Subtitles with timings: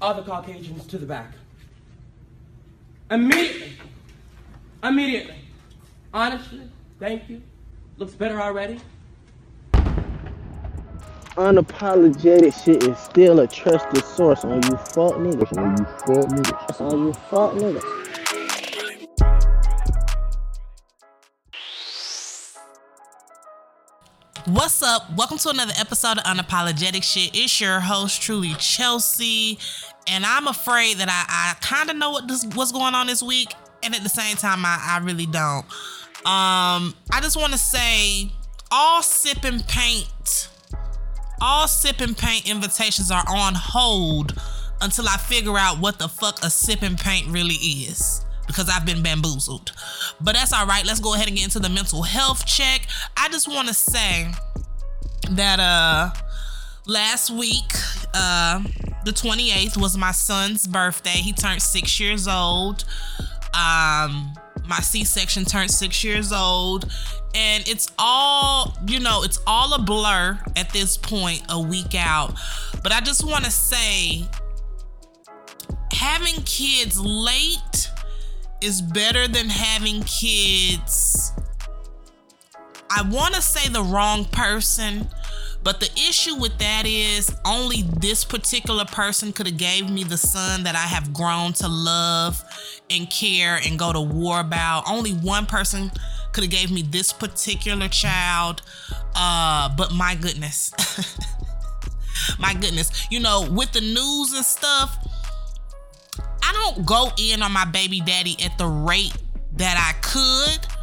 [0.00, 1.32] other Caucasians to the back.
[3.10, 3.72] Immediately.
[4.82, 5.34] Immediately.
[6.14, 6.62] Honestly,
[7.00, 7.42] thank you.
[7.96, 8.80] Looks better already.
[11.36, 15.56] Unapologetic shit is still a trusted source on you fuck niggas.
[15.56, 16.66] On you fuck niggas.
[16.66, 18.08] That's on you fuck niggas.
[24.50, 25.14] What's up?
[25.14, 27.36] Welcome to another episode of Unapologetic Shit.
[27.36, 29.58] It's your host, truly Chelsea,
[30.10, 33.22] and I'm afraid that I, I kind of know what this, what's going on this
[33.22, 35.64] week, and at the same time, I, I really don't.
[36.26, 38.30] Um, I just want to say,
[38.70, 40.48] all sip and paint,
[41.40, 44.34] all sip and paint invitations are on hold
[44.80, 48.84] until I figure out what the fuck a sip and paint really is because I've
[48.86, 49.72] been bamboozled.
[50.20, 50.84] But that's all right.
[50.84, 52.86] Let's go ahead and get into the mental health check.
[53.16, 54.30] I just want to say
[55.30, 56.10] that uh
[56.86, 57.70] last week,
[58.14, 58.62] uh
[59.08, 61.08] the 28th was my son's birthday.
[61.08, 62.84] He turned 6 years old.
[63.54, 64.34] Um
[64.66, 66.92] my C-section turned 6 years old
[67.34, 72.38] and it's all, you know, it's all a blur at this point a week out.
[72.82, 74.28] But I just want to say
[75.92, 77.90] having kids late
[78.60, 81.32] is better than having kids.
[82.90, 85.08] I want to say the wrong person,
[85.68, 90.16] but the issue with that is only this particular person could have gave me the
[90.16, 92.42] son that I have grown to love
[92.88, 94.84] and care and go to war about.
[94.88, 95.92] Only one person
[96.32, 98.62] could have gave me this particular child.
[99.14, 100.72] Uh, but my goodness.
[102.38, 103.06] my goodness.
[103.10, 104.96] You know, with the news and stuff,
[106.42, 109.12] I don't go in on my baby daddy at the rate
[109.56, 110.77] that I could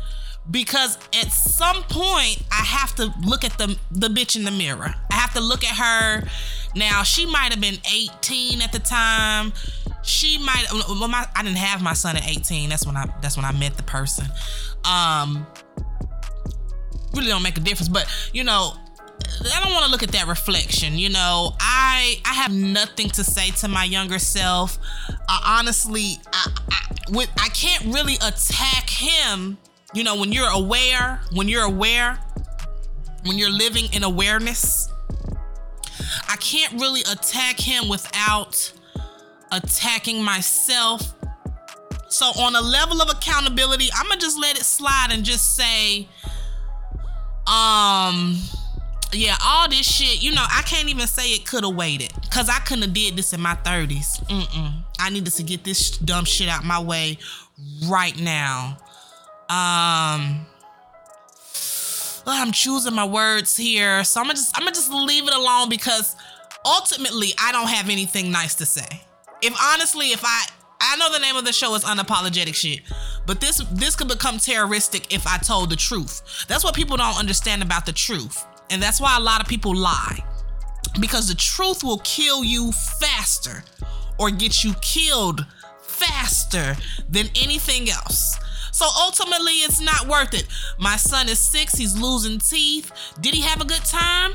[0.52, 4.94] because at some point I have to look at the the bitch in the mirror.
[5.10, 6.28] I have to look at her.
[6.76, 9.54] Now she might have been 18 at the time.
[10.04, 12.70] She might well, my, I didn't have my son at 18.
[12.70, 14.28] That's when I that's when I met the person.
[14.84, 15.48] Um
[17.14, 18.74] really don't make a difference, but you know,
[19.54, 20.98] I don't want to look at that reflection.
[20.98, 24.78] You know, I I have nothing to say to my younger self.
[25.46, 29.58] Honestly, I, I, with, I can't really attack him.
[29.96, 32.20] You know, when you're aware, when you're aware,
[33.24, 34.92] when you're living in awareness,
[36.28, 38.74] I can't really attack him without
[39.54, 41.14] attacking myself.
[42.10, 46.10] So, on a level of accountability, I'm gonna just let it slide and just say,
[47.48, 48.38] um
[49.14, 52.50] yeah, all this shit, you know, I can't even say it could have waited because
[52.50, 54.22] I couldn't have did this in my 30s.
[54.26, 54.74] Mm-mm.
[55.00, 57.18] I needed to get this dumb shit out my way
[57.88, 58.78] right now.
[59.50, 60.46] Um,
[62.28, 65.70] I'm choosing my words here, so I'm gonna just I'm gonna just leave it alone
[65.70, 66.16] because
[66.66, 69.04] ultimately I don't have anything nice to say.
[69.42, 70.46] If honestly, if I
[70.82, 72.82] I know the name of the show is unapologetic shit,
[73.26, 76.46] but this this could become terroristic if I told the truth.
[76.48, 78.46] That's what people don't understand about the truth.
[78.72, 80.24] And that's why a lot of people lie.
[81.00, 83.64] Because the truth will kill you faster
[84.18, 85.46] or get you killed
[85.82, 86.76] faster
[87.10, 88.38] than anything else.
[88.76, 90.46] So ultimately, it's not worth it.
[90.78, 92.92] My son is six, he's losing teeth.
[93.22, 94.34] Did he have a good time?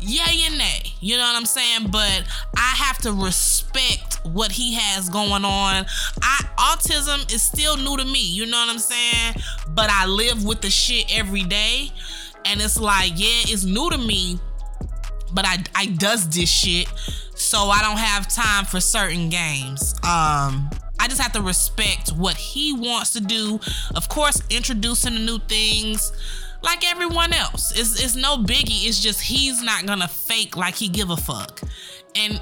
[0.00, 0.82] Yay and nay.
[1.00, 1.88] You know what I'm saying?
[1.90, 2.24] But
[2.58, 5.86] I have to respect what he has going on.
[6.20, 9.36] I autism is still new to me, you know what I'm saying?
[9.70, 11.90] But I live with the shit every day.
[12.44, 14.38] And it's like, yeah, it's new to me,
[15.32, 16.86] but I I does this shit,
[17.34, 19.94] so I don't have time for certain games.
[20.06, 23.60] Um, I just have to respect what he wants to do.
[23.94, 26.12] Of course, introducing the new things
[26.62, 27.72] like everyone else.
[27.78, 28.86] It's it's no biggie.
[28.86, 31.60] It's just he's not gonna fake like he give a fuck.
[32.16, 32.40] And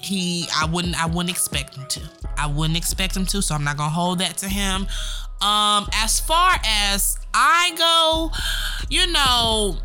[0.00, 2.00] he I wouldn't I wouldn't expect him to.
[2.36, 4.86] I wouldn't expect him to, so I'm not gonna hold that to him.
[5.40, 8.30] Um, as far as I go,
[8.90, 9.78] you know,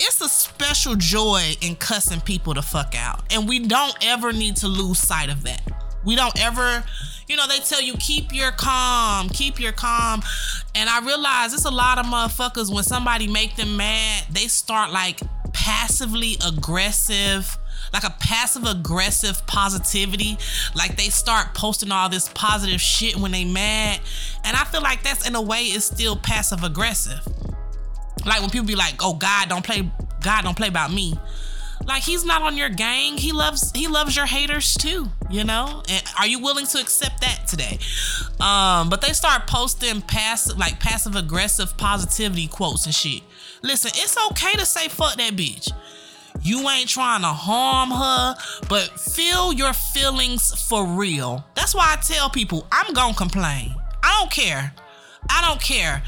[0.00, 3.32] it's a special joy in cussing people the fuck out.
[3.32, 5.60] And we don't ever need to lose sight of that.
[6.04, 6.84] We don't ever,
[7.28, 10.22] you know, they tell you keep your calm, keep your calm.
[10.74, 14.90] And I realize it's a lot of motherfuckers when somebody make them mad, they start
[14.90, 15.20] like
[15.52, 17.58] passively aggressive
[17.92, 20.38] like a passive aggressive positivity.
[20.74, 24.00] Like they start posting all this positive shit when they mad.
[24.44, 27.20] And I feel like that's in a way is still passive aggressive.
[28.24, 29.90] Like when people be like, oh God, don't play
[30.22, 31.14] God don't play about me.
[31.86, 33.16] Like he's not on your gang.
[33.16, 35.82] He loves he loves your haters too, you know?
[35.88, 37.78] And are you willing to accept that today?
[38.40, 43.22] Um, but they start posting passive like passive aggressive positivity quotes and shit.
[43.62, 45.72] Listen, it's okay to say fuck that bitch.
[46.40, 48.34] You ain't trying to harm her,
[48.68, 51.44] but feel your feelings for real.
[51.54, 53.74] That's why I tell people I'm gonna complain.
[54.02, 54.72] I don't care.
[55.30, 56.02] I don't care.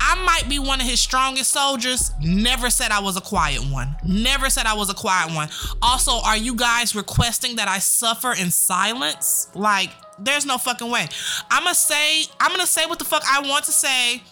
[0.00, 2.12] I might be one of his strongest soldiers.
[2.20, 3.96] Never said I was a quiet one.
[4.04, 5.48] Never said I was a quiet one.
[5.82, 9.48] Also, are you guys requesting that I suffer in silence?
[9.54, 11.08] Like, there's no fucking way.
[11.50, 14.22] I'm gonna say, I'm gonna say what the fuck I want to say.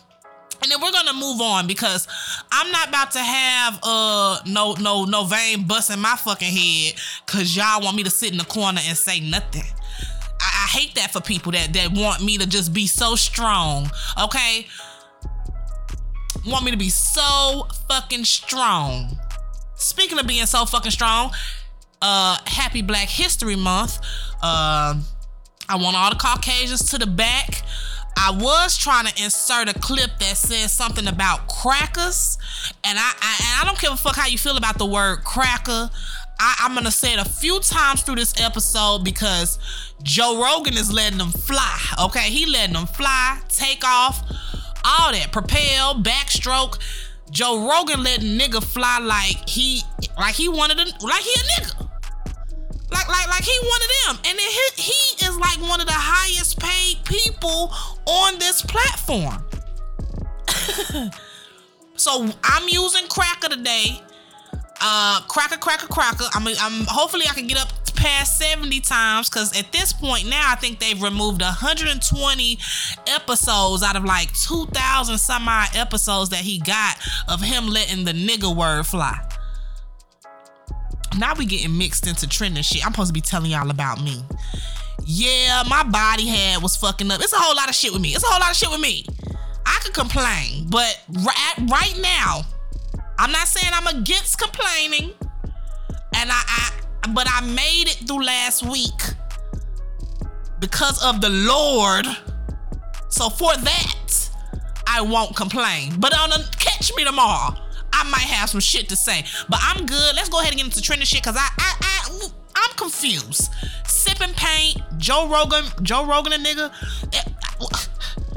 [0.62, 2.06] And then we're gonna move on because
[2.52, 6.94] I'm not about to have uh no no no vein busting my fucking head
[7.26, 9.64] cause y'all want me to sit in the corner and say nothing.
[10.40, 13.90] I, I hate that for people that that want me to just be so strong.
[14.22, 14.68] Okay,
[16.46, 19.18] want me to be so fucking strong.
[19.76, 21.32] Speaking of being so fucking strong,
[22.00, 23.98] uh, happy Black History Month.
[24.42, 25.00] Uh,
[25.68, 27.62] I want all the Caucasians to the back.
[28.16, 32.38] I was trying to insert a clip that says something about crackers,
[32.84, 35.24] and I, I and I don't give a fuck how you feel about the word
[35.24, 35.90] cracker.
[36.38, 39.58] I, I'm gonna say it a few times through this episode because
[40.02, 41.78] Joe Rogan is letting them fly.
[42.04, 44.22] Okay, he letting them fly, take off,
[44.84, 46.78] all that, propel, backstroke.
[47.30, 49.82] Joe Rogan letting nigga fly like he
[50.18, 51.88] like he wanted a like he a nigga.
[52.90, 55.86] Like, like, like he one of them, and then he, he is like one of
[55.86, 57.72] the highest paid people
[58.06, 59.42] on this platform.
[61.96, 63.98] so I'm using Cracker today.
[64.82, 66.24] Uh, Cracker, Cracker, Cracker.
[66.34, 70.28] I mean, I'm hopefully I can get up past 70 times because at this point
[70.28, 72.58] now I think they've removed 120
[73.06, 76.96] episodes out of like 2,000 some odd episodes that he got
[77.28, 79.18] of him letting the nigga word fly
[81.18, 82.84] now we getting mixed into trending shit.
[82.84, 84.22] I'm supposed to be telling y'all about me.
[85.04, 87.20] Yeah, my body head was fucking up.
[87.20, 88.10] It's a whole lot of shit with me.
[88.10, 89.04] It's a whole lot of shit with me.
[89.66, 92.42] I could complain, but right, right now,
[93.18, 95.12] I'm not saying I'm against complaining.
[96.14, 99.00] And I, I but I made it through last week
[100.60, 102.06] because of the Lord.
[103.08, 104.30] So for that,
[104.86, 105.98] I won't complain.
[105.98, 107.56] But on a catch me tomorrow.
[107.92, 109.24] I might have some shit to say.
[109.48, 110.16] But I'm good.
[110.16, 113.52] Let's go ahead and get into trending shit because I, I, I, I'm confused.
[113.86, 116.72] Sipping paint, Joe Rogan, Joe Rogan, a nigga.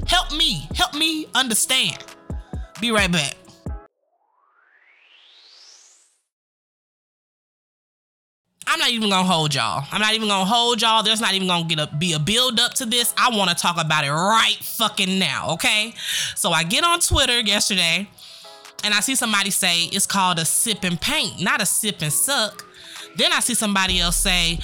[0.08, 1.98] Help me, help me understand.
[2.80, 3.36] Be right back.
[8.76, 9.88] I'm not even gonna hold y'all.
[9.90, 11.02] I'm not even gonna hold y'all.
[11.02, 13.14] There's not even gonna get a be a build up to this.
[13.18, 15.94] I want to talk about it right fucking now, okay?
[16.36, 18.06] So I get on Twitter yesterday
[18.84, 22.12] and I see somebody say it's called a sip and paint, not a sip and
[22.12, 22.66] suck.
[23.16, 24.60] Then I see somebody else say,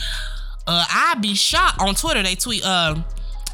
[0.68, 2.22] uh, I'd be shocked on Twitter.
[2.22, 2.96] They tweet, uh,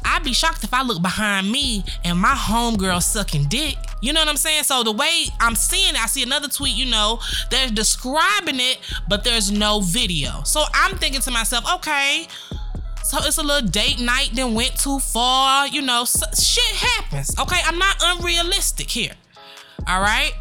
[0.04, 3.76] I'd be shocked if I look behind me and my homegirl sucking dick.
[4.00, 4.64] You know what I'm saying?
[4.64, 8.78] So the way I'm seeing it, I see another tweet, you know, they're describing it,
[9.08, 10.42] but there's no video.
[10.44, 12.26] So I'm thinking to myself, okay,
[13.04, 17.30] so it's a little date night, then went too far, you know, so shit happens.
[17.38, 19.14] Okay, I'm not unrealistic here.
[19.86, 20.32] All right.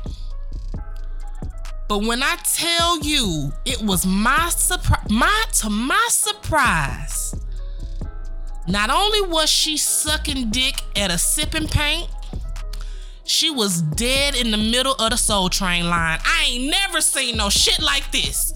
[1.88, 7.33] But when I tell you it was my surprise, my to my surprise,
[8.67, 12.09] not only was she sucking dick at a sipping paint,
[13.23, 16.19] she was dead in the middle of the Soul Train line.
[16.23, 18.53] I ain't never seen no shit like this.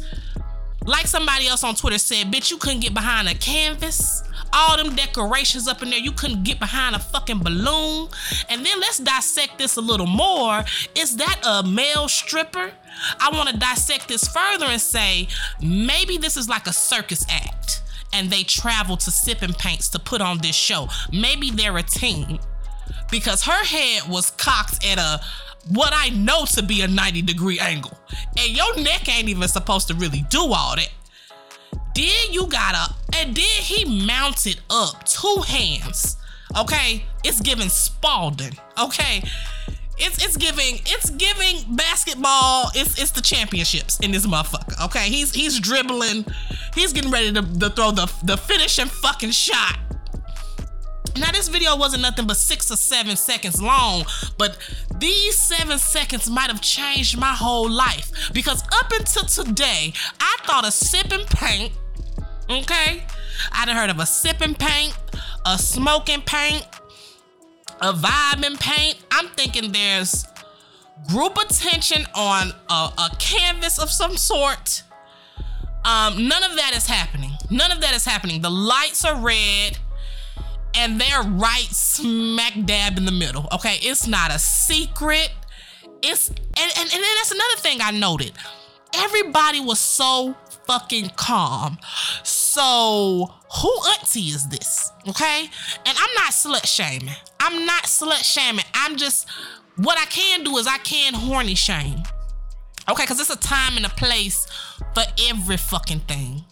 [0.86, 4.96] Like somebody else on Twitter said, bitch, you couldn't get behind a canvas all them
[4.96, 6.00] decorations up in there.
[6.00, 8.10] You couldn't get behind a fucking balloon.
[8.50, 10.64] And then let's dissect this a little more.
[10.96, 12.72] Is that a male stripper?
[13.20, 15.28] I want to dissect this further and say
[15.62, 17.81] maybe this is like a circus act
[18.14, 20.88] and they travel to sipping paints to put on this show.
[21.12, 22.40] Maybe they're a team
[23.10, 25.22] because her head was cocked at a
[25.70, 27.98] what I know to be a 90 degree angle.
[28.38, 30.90] And your neck ain't even supposed to really do all that.
[31.94, 36.18] Then you gotta, and then he mounted up two hands.
[36.58, 38.58] Okay, it's giving Spalding.
[38.80, 39.24] Okay,
[39.98, 42.72] it's it's giving it's giving basketball.
[42.74, 44.86] It's it's the championships in this motherfucker.
[44.86, 46.26] Okay, he's he's dribbling.
[46.76, 49.78] He's getting ready to, to throw the the finishing fucking shot.
[51.18, 54.06] Now, this video wasn't nothing but six or seven seconds long,
[54.38, 54.58] but
[54.96, 60.66] these seven seconds might have changed my whole life because up until today, I thought
[60.66, 61.74] a sipping paint
[62.52, 63.04] Okay?
[63.54, 64.98] I done heard of a sipping paint,
[65.46, 66.66] a smoking paint,
[67.82, 68.98] a vibing paint.
[69.12, 70.26] I'm thinking there's
[71.10, 74.84] group attention on a, a canvas of some sort.
[75.84, 77.32] Um, none of that is happening.
[77.50, 78.42] None of that is happening.
[78.42, 79.78] The lights are red
[80.76, 83.48] and they're right smack dab in the middle.
[83.52, 85.32] Okay, it's not a secret.
[86.04, 88.34] It's and, and, and then that's another thing I noted.
[88.96, 90.36] everybody was so
[90.68, 91.78] fucking calm.
[92.24, 94.92] So, who auntie is this?
[95.08, 95.50] Okay?
[95.86, 97.16] And I'm not slut shaming.
[97.40, 98.66] I'm not slut shaming.
[98.74, 99.28] I'm just,
[99.78, 102.04] what I can do is I can horny shame.
[102.90, 103.04] Okay?
[103.04, 104.48] Because it's a time and a place
[104.94, 106.44] for every fucking thing.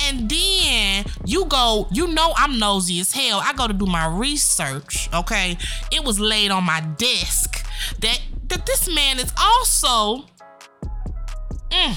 [0.00, 3.40] And then you go, you know, I'm nosy as hell.
[3.42, 5.08] I go to do my research.
[5.12, 5.56] Okay.
[5.92, 7.66] It was laid on my desk
[8.00, 10.24] that that this man is also.
[11.70, 11.96] Mm,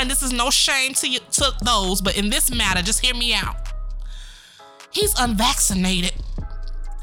[0.00, 3.14] and this is no shame to you to those, but in this matter, just hear
[3.14, 3.56] me out.
[4.90, 6.12] He's unvaccinated.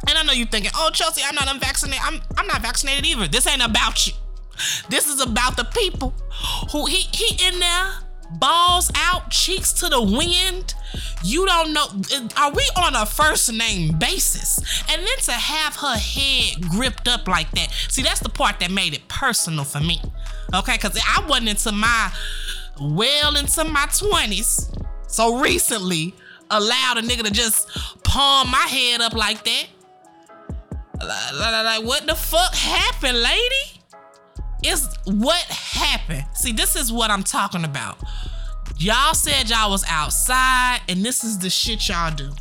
[0.08, 2.02] And I know you're thinking, oh Chelsea, I'm not unvaccinated.
[2.04, 3.28] I'm I'm not vaccinated either.
[3.28, 4.14] This ain't about you.
[4.90, 6.14] This is about the people
[6.72, 7.94] who he he in there
[8.32, 10.74] balls out, cheeks to the wind.
[11.24, 11.88] You don't know.
[12.38, 14.60] Are we on a first name basis?
[14.90, 17.72] And then to have her head gripped up like that.
[17.90, 20.02] See, that's the part that made it personal for me.
[20.54, 22.12] Okay, because I wasn't into my,
[22.80, 24.74] well, into my 20s.
[25.08, 26.14] So recently,
[26.50, 27.70] allowed a nigga to just
[28.04, 29.68] palm my head up like that.
[31.00, 33.82] Like, what the fuck happened, lady?
[34.64, 36.26] It's what happened.
[36.34, 37.98] See, this is what I'm talking about.
[38.78, 42.32] Y'all said y'all was outside, and this is the shit y'all do.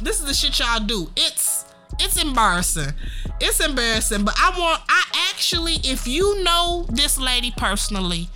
[0.00, 1.10] This is the shit y'all do.
[1.16, 1.66] It's
[1.98, 2.94] it's embarrassing.
[3.40, 4.24] It's embarrassing.
[4.24, 8.28] But I want I actually, if you know this lady personally,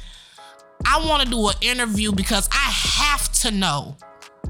[0.86, 3.96] I want to do an interview because I have to know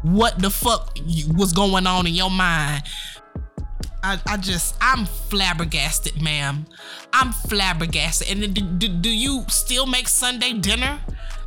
[0.03, 0.97] what the fuck
[1.35, 2.83] was going on in your mind
[4.05, 6.67] I, I just, I'm flabbergasted, ma'am.
[7.15, 8.29] I'm flabbergasted.
[8.29, 11.01] And do, do, do you still make Sunday dinner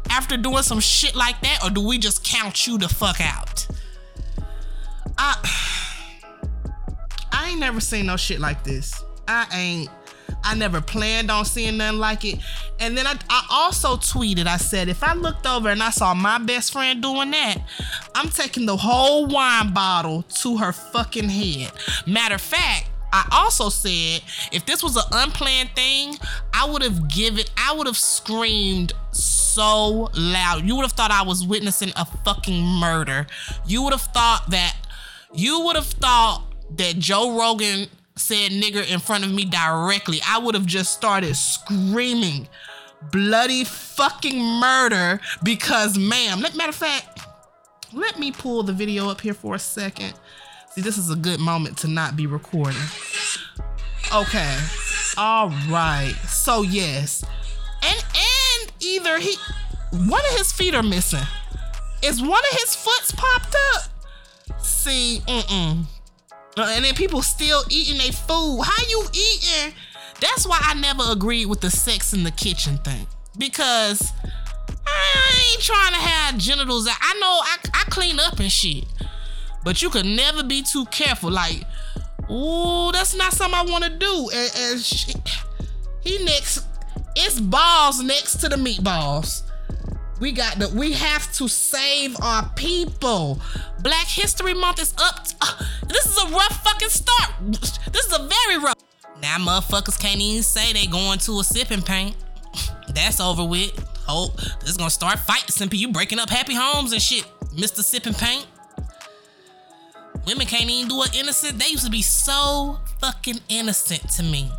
[0.10, 3.67] after doing some shit like that, or do we just count you the fuck out?
[5.20, 5.38] I,
[7.32, 9.03] I ain't never seen no shit like this.
[9.27, 9.89] I ain't.
[10.43, 12.39] I never planned on seeing nothing like it.
[12.79, 16.13] And then I, I also tweeted, I said, if I looked over and I saw
[16.13, 17.57] my best friend doing that,
[18.15, 21.72] I'm taking the whole wine bottle to her fucking head.
[22.05, 26.15] Matter of fact, I also said if this was an unplanned thing,
[26.53, 30.65] I would have given, I would have screamed so loud.
[30.65, 33.27] You would have thought I was witnessing a fucking murder.
[33.65, 34.75] You would have thought that,
[35.34, 36.43] you would have thought
[36.77, 41.36] that Joe Rogan said nigger in front of me directly, I would have just started
[41.36, 42.47] screaming
[43.12, 47.21] bloody fucking murder because, ma'am, matter of fact,
[47.93, 50.13] let me pull the video up here for a second.
[50.71, 52.81] See, this is a good moment to not be recording.
[54.13, 54.57] Okay.
[55.17, 56.13] All right.
[56.27, 57.24] So, yes.
[57.83, 59.36] And, and either he,
[59.91, 61.25] one of his feet are missing.
[62.03, 64.62] Is one of his foots popped up?
[64.62, 65.81] See, mm-mm.
[65.81, 65.83] Uh,
[66.57, 68.61] Uh, and then people still eating their food.
[68.63, 69.73] How you eating?
[70.19, 73.05] That's why I never agreed with the sex in the kitchen thing.
[73.37, 74.11] Because
[74.87, 76.87] I ain't trying to have genitals.
[76.87, 78.85] I know I, I clean up and shit.
[79.63, 81.29] But you could never be too careful.
[81.29, 81.63] Like,
[82.31, 84.29] ooh, that's not something I want to do.
[84.33, 85.13] And, and she,
[86.01, 86.65] he next,
[87.15, 89.43] it's balls next to the meatballs.
[90.19, 93.39] We got the we have to save our people.
[93.81, 95.27] Black History Month is up.
[95.41, 97.31] Uh, this is a rough fucking start.
[97.41, 98.75] This is a very rough.
[99.21, 102.15] Now motherfuckers can't even say they going to a sipping paint.
[102.93, 103.71] That's over with.
[104.07, 105.81] Oh, this is gonna start fighting some people.
[105.81, 107.83] You breaking up happy homes and shit, Mr.
[107.83, 108.47] Sipping Paint.
[110.25, 111.59] Women can't even do it innocent.
[111.59, 114.51] They used to be so fucking innocent to me.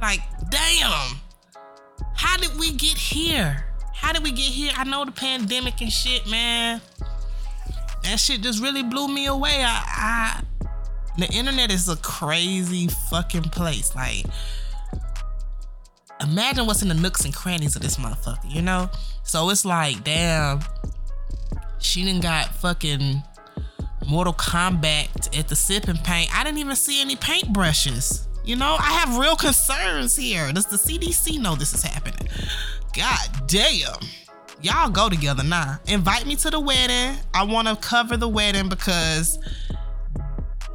[0.00, 1.20] Like, damn.
[2.14, 3.69] How did we get here?
[4.00, 4.72] How did we get here?
[4.76, 6.80] I know the pandemic and shit, man.
[8.02, 9.62] That shit just really blew me away.
[9.62, 10.42] I, I
[11.18, 13.94] the internet is a crazy fucking place.
[13.94, 14.24] Like,
[16.22, 18.88] imagine what's in the nooks and crannies of this motherfucker, you know?
[19.22, 20.60] So it's like, damn,
[21.78, 23.22] she didn't got fucking
[24.08, 26.34] Mortal Kombat at the sipping paint.
[26.34, 28.26] I didn't even see any paintbrushes.
[28.44, 30.50] You know, I have real concerns here.
[30.52, 32.28] Does the CDC know this is happening?
[32.94, 33.94] God damn.
[34.62, 35.78] Y'all go together now.
[35.86, 37.18] Invite me to the wedding.
[37.32, 39.38] I want to cover the wedding because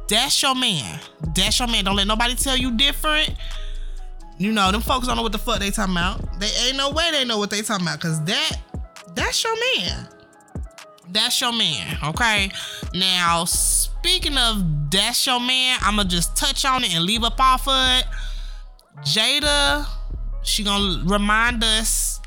[0.08, 1.00] that's your man.
[1.34, 1.84] That's your man.
[1.84, 3.34] Don't let nobody tell you different.
[4.38, 6.40] You know, them folks don't know what the fuck they talking about.
[6.40, 8.56] They ain't no way they know what they talking about because that,
[9.14, 10.08] that's your man.
[11.08, 12.50] That's your man, okay?
[12.92, 17.68] Now, speaking of that's your man, I'ma just touch on it and leave up off
[17.68, 18.04] of it.
[19.02, 19.86] Jayda
[20.46, 22.20] she gonna remind us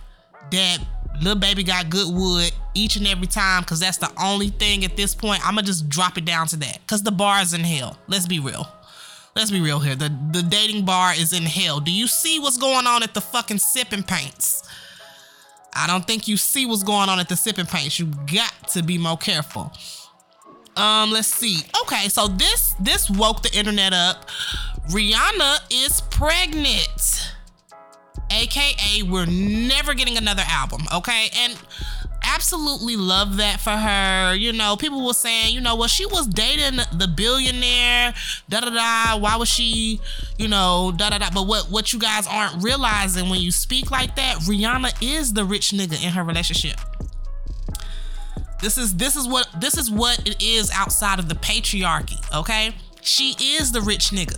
[0.51, 0.79] that
[1.21, 4.95] Lil Baby got good wood each and every time because that's the only thing at
[4.95, 5.45] this point.
[5.45, 7.97] I'm gonna just drop it down to that because the bar is in hell.
[8.07, 8.67] Let's be real.
[9.35, 9.95] Let's be real here.
[9.95, 11.79] The the dating bar is in hell.
[11.79, 14.63] Do you see what's going on at the fucking sipping paints?
[15.73, 17.99] I don't think you see what's going on at the sipping paints.
[17.99, 19.71] You got to be more careful.
[20.75, 21.59] Um, let's see.
[21.83, 24.29] Okay, so this this woke the internet up.
[24.89, 27.33] Rihanna is pregnant.
[28.31, 31.29] AKA, we're never getting another album, okay?
[31.35, 31.57] And
[32.23, 34.35] absolutely love that for her.
[34.35, 38.13] You know, people were saying, you know, well, she was dating the billionaire,
[38.47, 39.17] da da da.
[39.17, 39.99] Why was she,
[40.37, 41.29] you know, da da da?
[41.33, 45.43] But what what you guys aren't realizing when you speak like that, Rihanna is the
[45.45, 46.79] rich nigga in her relationship.
[48.61, 52.73] This is this is what this is what it is outside of the patriarchy, okay?
[53.01, 54.37] She is the rich nigga.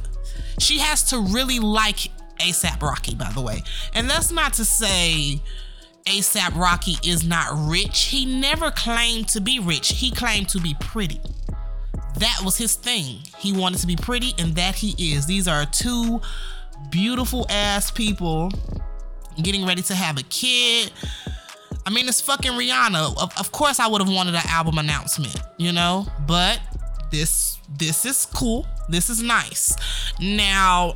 [0.60, 2.10] She has to really like
[2.40, 3.64] ASAP Rocky, by the way.
[3.94, 5.42] And that's not to say
[6.06, 8.06] ASAP Rocky is not rich.
[8.06, 9.90] He never claimed to be rich.
[9.90, 11.22] He claimed to be pretty.
[12.18, 13.20] That was his thing.
[13.38, 15.26] He wanted to be pretty, and that he is.
[15.26, 16.22] These are two
[16.90, 18.52] beautiful ass people
[19.42, 20.92] getting ready to have a kid.
[21.86, 23.22] I mean, it's fucking Rihanna.
[23.22, 26.60] Of, of course, I would have wanted an album announcement, you know, but
[27.12, 28.68] this this is cool.
[28.90, 29.76] This is nice.
[30.20, 30.96] Now,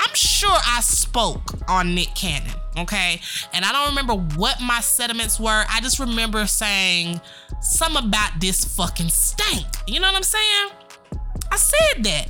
[0.00, 3.20] I'm sure I spoke on Nick Cannon, okay?
[3.52, 5.64] And I don't remember what my sentiments were.
[5.68, 7.20] I just remember saying
[7.60, 9.66] something about this fucking stank.
[9.86, 10.70] You know what I'm saying?
[11.50, 12.28] I said that.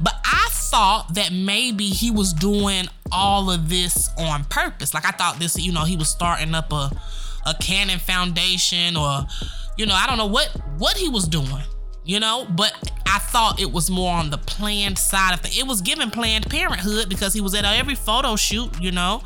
[0.00, 4.94] But I thought that maybe he was doing all of this on purpose.
[4.94, 6.90] Like I thought this, you know, he was starting up a
[7.46, 9.26] a Cannon Foundation or
[9.76, 11.62] you know, I don't know what what he was doing
[12.04, 12.46] you know?
[12.50, 16.10] But i thought it was more on the planned side of it it was given
[16.10, 19.22] planned parenthood because he was at every photo shoot you know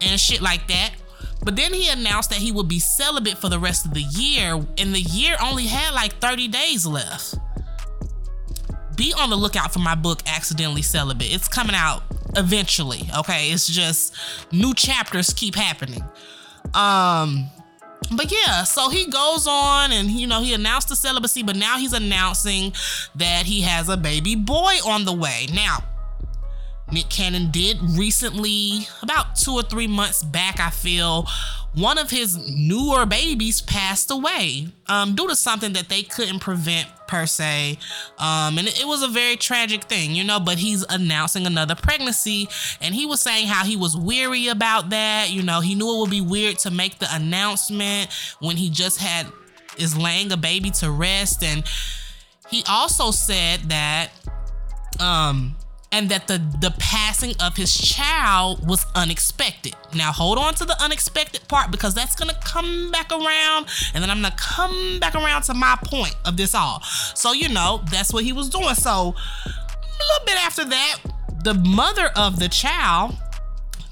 [0.00, 0.92] and shit like that.
[1.44, 4.54] But then he announced that he would be celibate for the rest of the year
[4.78, 7.34] and the year only had like 30 days left.
[8.96, 11.32] Be on the lookout for my book accidentally celibate.
[11.32, 12.02] It's coming out
[12.36, 13.50] eventually okay?
[13.50, 14.14] It's just
[14.52, 16.04] new chapters keep happening.
[16.74, 17.46] Um
[18.16, 21.78] but yeah, so he goes on and you know he announced the celibacy, but now
[21.78, 22.72] he's announcing
[23.14, 25.46] that he has a baby boy on the way.
[25.54, 25.78] Now,
[26.92, 31.26] Nick Cannon did recently, about two or three months back, I feel,
[31.74, 36.88] one of his newer babies passed away um, due to something that they couldn't prevent
[37.06, 37.78] per se.
[38.18, 41.74] Um, and it, it was a very tragic thing, you know, but he's announcing another
[41.74, 42.48] pregnancy.
[42.80, 45.30] And he was saying how he was weary about that.
[45.30, 48.98] You know, he knew it would be weird to make the announcement when he just
[48.98, 49.26] had
[49.78, 51.44] is laying a baby to rest.
[51.44, 51.64] And
[52.48, 54.10] he also said that
[54.98, 55.56] um
[55.92, 59.74] and that the the passing of his child was unexpected.
[59.94, 64.10] Now hold on to the unexpected part because that's gonna come back around, and then
[64.10, 66.80] I'm gonna come back around to my point of this all.
[67.14, 68.74] So you know that's what he was doing.
[68.74, 70.98] So a little bit after that,
[71.42, 73.14] the mother of the child.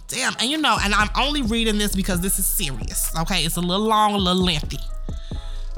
[0.06, 3.14] Damn, and you know, and I'm only reading this because this is serious.
[3.18, 4.78] Okay, it's a little long, a little lengthy.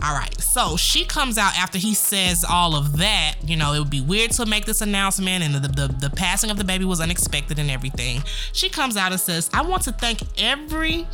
[0.03, 3.35] All right, so she comes out after he says all of that.
[3.45, 6.51] You know, it would be weird to make this announcement, and the, the, the passing
[6.51, 8.23] of the baby was unexpected and everything.
[8.53, 11.07] She comes out and says, I want to thank every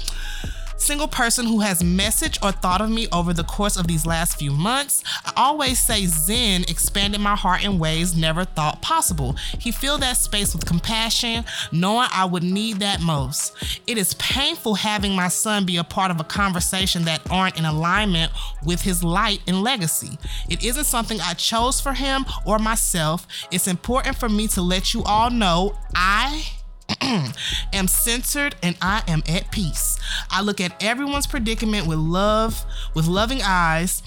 [0.77, 4.39] single person who has messaged or thought of me over the course of these last
[4.39, 5.03] few months.
[5.25, 9.37] I always say Zen expanded my heart in ways never thought possible.
[9.59, 13.55] He filled that space with compassion, knowing I would need that most.
[13.87, 17.65] It is painful having my son be a part of a conversation that aren't in
[17.65, 18.33] alignment
[18.65, 20.19] with his light and legacy.
[20.49, 23.27] It isn't something I chose for him or myself.
[23.51, 26.56] It's important for me to let you all know I
[27.73, 29.99] am centered and I am at peace.
[30.31, 34.03] I look at everyone's predicament with love, with loving eyes.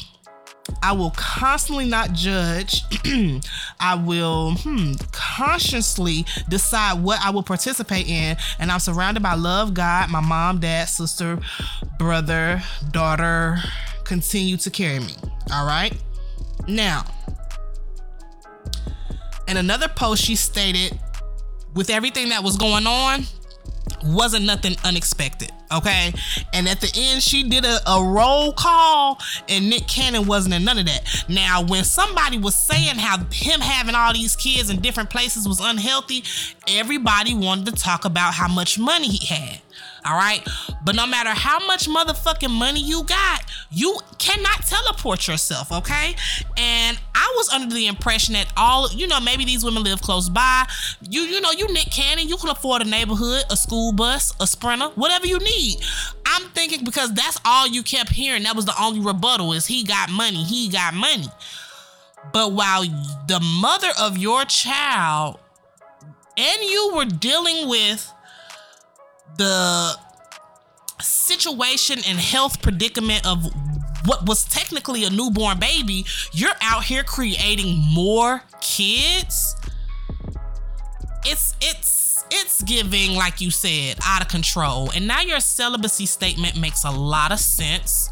[0.83, 2.83] I will constantly not judge.
[3.79, 8.37] I will hmm, consciously decide what I will participate in.
[8.59, 11.39] And I'm surrounded by love, God, my mom, dad, sister,
[11.97, 12.61] brother,
[12.91, 13.57] daughter,
[14.03, 15.13] continue to carry me.
[15.51, 15.93] All right.
[16.67, 17.05] Now,
[19.47, 20.99] in another post, she stated,
[21.73, 23.23] with everything that was going on,
[24.03, 25.51] wasn't nothing unexpected.
[25.71, 26.13] Okay.
[26.53, 30.63] And at the end, she did a, a roll call, and Nick Cannon wasn't in
[30.63, 31.25] none of that.
[31.27, 35.59] Now, when somebody was saying how him having all these kids in different places was
[35.59, 36.23] unhealthy,
[36.67, 39.61] everybody wanted to talk about how much money he had.
[40.05, 40.47] All right.
[40.83, 45.71] But no matter how much motherfucking money you got, you cannot teleport yourself.
[45.71, 46.15] Okay.
[46.57, 50.29] And I was under the impression that all, you know, maybe these women live close
[50.29, 50.65] by.
[51.01, 54.47] You, you know, you Nick Cannon, you can afford a neighborhood, a school bus, a
[54.47, 55.77] sprinter, whatever you need.
[56.25, 58.43] I'm thinking because that's all you kept hearing.
[58.43, 61.27] That was the only rebuttal is he got money, he got money.
[62.31, 62.83] But while
[63.27, 65.39] the mother of your child
[66.37, 68.13] and you were dealing with
[69.37, 69.95] the
[71.01, 73.45] situation and health predicament of
[74.05, 79.55] what was technically a newborn baby, you're out here creating more kids.
[81.25, 84.91] It's it's it's giving like you said out of control.
[84.95, 88.09] And now your celibacy statement makes a lot of sense.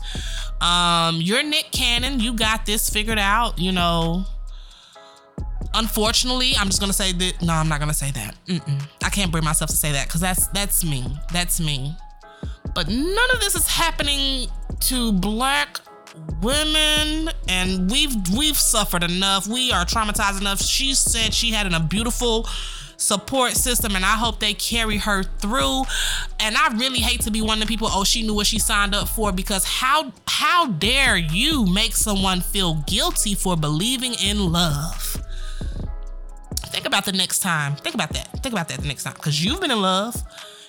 [0.61, 4.25] Um you're Nick Cannon, you got this figured out, you know.
[5.73, 7.41] Unfortunately, I'm just gonna say that.
[7.41, 8.35] No, I'm not gonna say that.
[8.47, 8.87] Mm-mm.
[9.03, 11.05] I can't bring myself to say that because that's that's me.
[11.31, 11.95] That's me.
[12.73, 14.49] But none of this is happening
[14.81, 15.79] to black
[16.41, 19.47] women and we've we've suffered enough.
[19.47, 20.61] We are traumatized enough.
[20.61, 22.47] She said she had a beautiful
[22.97, 25.83] support system and I hope they carry her through.
[26.39, 28.59] And I really hate to be one of the people, oh, she knew what she
[28.59, 34.51] signed up for because how how dare you make someone feel guilty for believing in
[34.51, 35.23] love?
[36.77, 37.75] Think about the next time.
[37.75, 38.27] Think about that.
[38.43, 39.13] Think about that the next time.
[39.15, 40.15] Because you've been in love.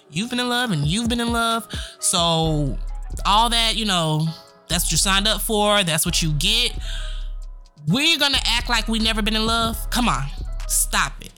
[0.09, 1.69] You've been in love and you've been in love.
[1.99, 2.79] So
[3.27, 4.27] all that, you know,
[4.69, 5.85] that's what you signed up for.
[5.85, 6.73] That's what you get.
[7.89, 9.77] We're gonna act like we never been in love.
[9.91, 10.25] Come on.
[10.67, 11.33] Stop it.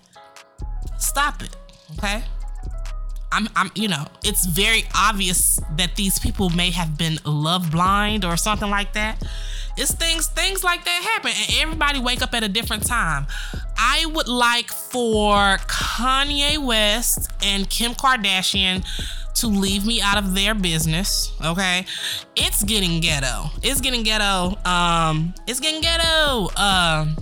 [0.99, 1.57] Stop it.
[1.99, 2.23] Okay?
[3.33, 8.25] I'm, I'm, you know, it's very obvious that these people may have been love blind
[8.25, 9.21] or something like that.
[9.77, 13.27] It's things, things like that happen, and everybody wake up at a different time.
[13.77, 18.85] I would like for Kanye West and Kim Kardashian
[19.35, 21.33] to leave me out of their business.
[21.45, 21.87] Okay,
[22.37, 23.51] it's getting ghetto.
[23.63, 24.57] It's getting ghetto.
[24.65, 26.51] Um, it's getting ghetto.
[26.57, 27.17] Um,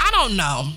[0.00, 0.70] I don't know.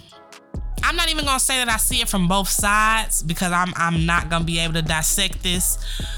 [0.84, 4.06] I'm not even gonna say that I see it from both sides because I'm I'm
[4.06, 5.78] not gonna be able to dissect this.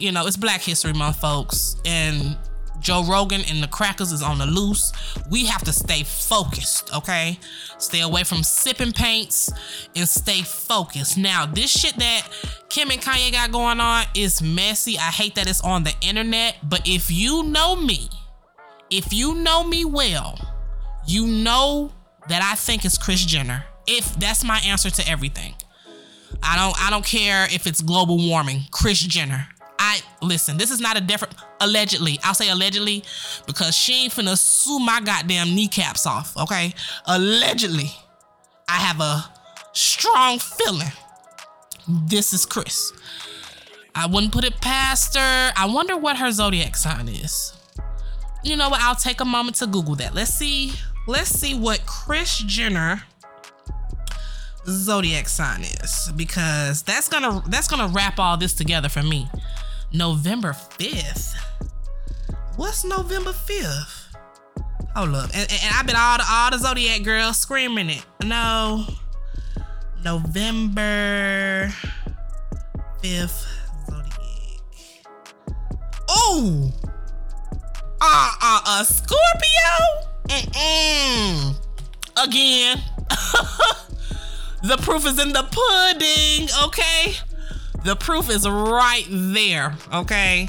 [0.00, 2.36] You know, it's Black History Month, folks, and
[2.80, 4.92] Joe Rogan and the crackers is on the loose.
[5.30, 7.38] We have to stay focused, okay?
[7.78, 9.50] Stay away from sipping paints
[9.94, 11.18] and stay focused.
[11.18, 12.28] Now, this shit that
[12.68, 14.96] Kim and Kanye got going on is messy.
[14.98, 18.08] I hate that it's on the internet, but if you know me,
[18.90, 20.38] if you know me well,
[21.06, 21.92] you know
[22.28, 23.64] that I think it's Kris Jenner.
[23.86, 25.54] If that's my answer to everything.
[26.42, 28.62] I don't I don't care if it's global warming.
[28.70, 29.48] Kris Jenner.
[29.80, 32.18] I listen, this is not a different allegedly.
[32.22, 33.02] I'll say allegedly
[33.46, 36.74] because she ain't finna sue my goddamn kneecaps off, okay?
[37.06, 37.90] Allegedly.
[38.68, 39.24] I have a
[39.72, 40.92] strong feeling
[41.88, 42.92] this is Kris.
[43.94, 45.52] I wouldn't put it past her.
[45.56, 47.52] I wonder what her zodiac sign is.
[48.44, 48.80] You know what?
[48.80, 50.14] I'll take a moment to Google that.
[50.14, 50.72] Let's see.
[51.06, 53.02] Let's see what Kris Jenner
[54.66, 59.28] zodiac sign is because that's gonna that's gonna wrap all this together for me.
[59.92, 61.34] November 5th.
[62.56, 64.14] What's November 5th?
[64.94, 65.30] Hold up.
[65.34, 68.04] And, and, I've been all the all the Zodiac girls screaming it.
[68.24, 68.86] No.
[70.04, 71.72] November
[73.02, 73.46] 5th
[73.88, 74.60] Zodiac.
[76.08, 76.72] Oh!
[78.00, 80.06] Uh uh uh Scorpio?
[80.28, 81.56] Mm-mm.
[82.22, 82.80] Again.
[84.62, 87.16] the proof is in the pudding, okay?
[87.84, 90.48] The proof is right there, okay?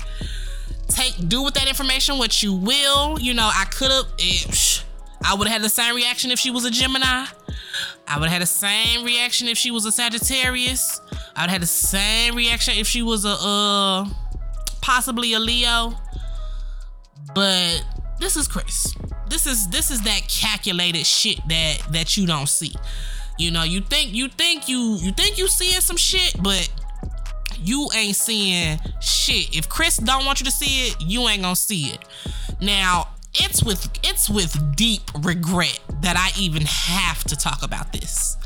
[0.88, 3.20] Take do with that information what you will.
[3.20, 4.82] You know, I could have eh,
[5.24, 7.26] I would have had the same reaction if she was a Gemini.
[8.08, 11.00] I would have had the same reaction if she was a Sagittarius.
[11.36, 14.06] I would have had the same reaction if she was a uh
[14.82, 15.94] possibly a Leo.
[17.34, 17.86] But
[18.20, 18.94] this is Kris.
[19.30, 22.74] This is this is that calculated shit that that you don't see.
[23.38, 26.70] You know, you think you think you you think you seeing some shit, but
[27.64, 29.56] you ain't seeing shit.
[29.56, 32.00] If Kris don't want you to see it, you ain't gonna see it.
[32.60, 38.38] Now, it's with it's with deep regret that I even have to talk about this.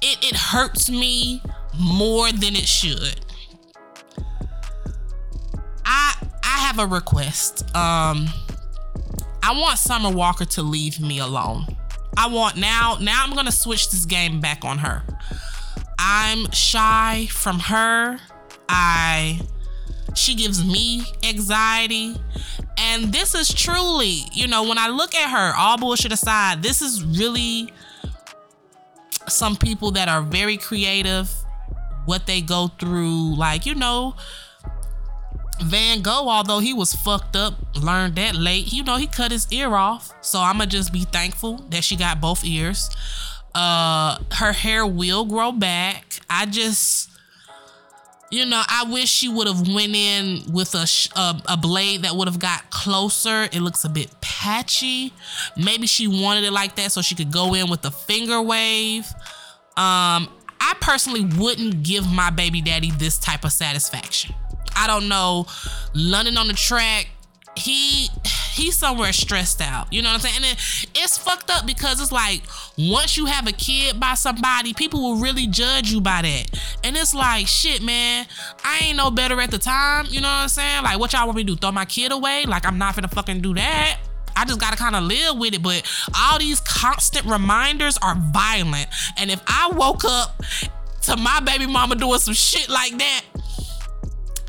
[0.00, 1.42] It it hurts me
[1.78, 3.20] more than it should.
[5.84, 7.64] I I have a request.
[7.76, 8.28] Um
[9.42, 11.76] I want Summer Walker to leave me alone.
[12.16, 15.02] I want now now I'm going to switch this game back on her.
[15.98, 18.18] I'm shy from her.
[18.72, 19.40] I
[20.14, 22.16] she gives me anxiety.
[22.78, 26.82] And this is truly, you know, when I look at her, all bullshit aside, this
[26.82, 27.72] is really
[29.28, 31.30] some people that are very creative,
[32.06, 33.36] what they go through.
[33.36, 34.16] Like, you know,
[35.62, 39.46] Van Gogh, although he was fucked up, learned that late, you know, he cut his
[39.52, 40.12] ear off.
[40.20, 42.90] So I'ma just be thankful that she got both ears.
[43.54, 46.20] Uh her hair will grow back.
[46.30, 47.11] I just
[48.32, 52.16] you know, I wish she would have went in with a, a, a blade that
[52.16, 53.42] would have got closer.
[53.52, 55.12] It looks a bit patchy.
[55.54, 59.04] Maybe she wanted it like that so she could go in with a finger wave.
[59.76, 64.34] Um, I personally wouldn't give my baby daddy this type of satisfaction.
[64.74, 65.46] I don't know,
[65.92, 67.08] London on the track.
[67.56, 68.08] He
[68.52, 69.92] he's somewhere stressed out.
[69.92, 70.36] You know what I'm saying?
[70.36, 72.42] And it, it's fucked up because it's like
[72.78, 76.60] once you have a kid by somebody, people will really judge you by that.
[76.84, 78.26] And it's like, shit, man,
[78.64, 80.06] I ain't no better at the time.
[80.10, 80.82] You know what I'm saying?
[80.84, 81.56] Like, what y'all want me to do?
[81.56, 82.44] Throw my kid away?
[82.44, 83.98] Like, I'm not gonna fucking do that.
[84.36, 85.62] I just gotta kind of live with it.
[85.62, 85.82] But
[86.16, 88.88] all these constant reminders are violent.
[89.18, 90.42] And if I woke up
[91.02, 93.24] to my baby mama doing some shit like that,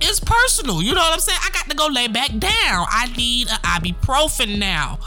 [0.04, 0.82] it's personal.
[0.82, 1.40] You know what I'm saying?
[1.44, 2.86] I got to go lay back down.
[2.90, 5.00] I need an ibuprofen now.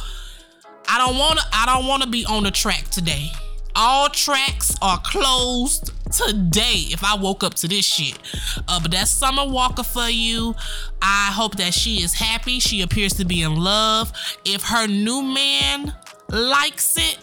[0.88, 3.30] I don't wanna I don't wanna be on the track today.
[3.74, 8.18] All tracks are closed today if I woke up to this shit.
[8.66, 10.54] Uh, but that's Summer Walker for you.
[11.02, 12.58] I hope that she is happy.
[12.58, 14.12] She appears to be in love.
[14.46, 15.94] If her new man
[16.30, 17.18] likes it,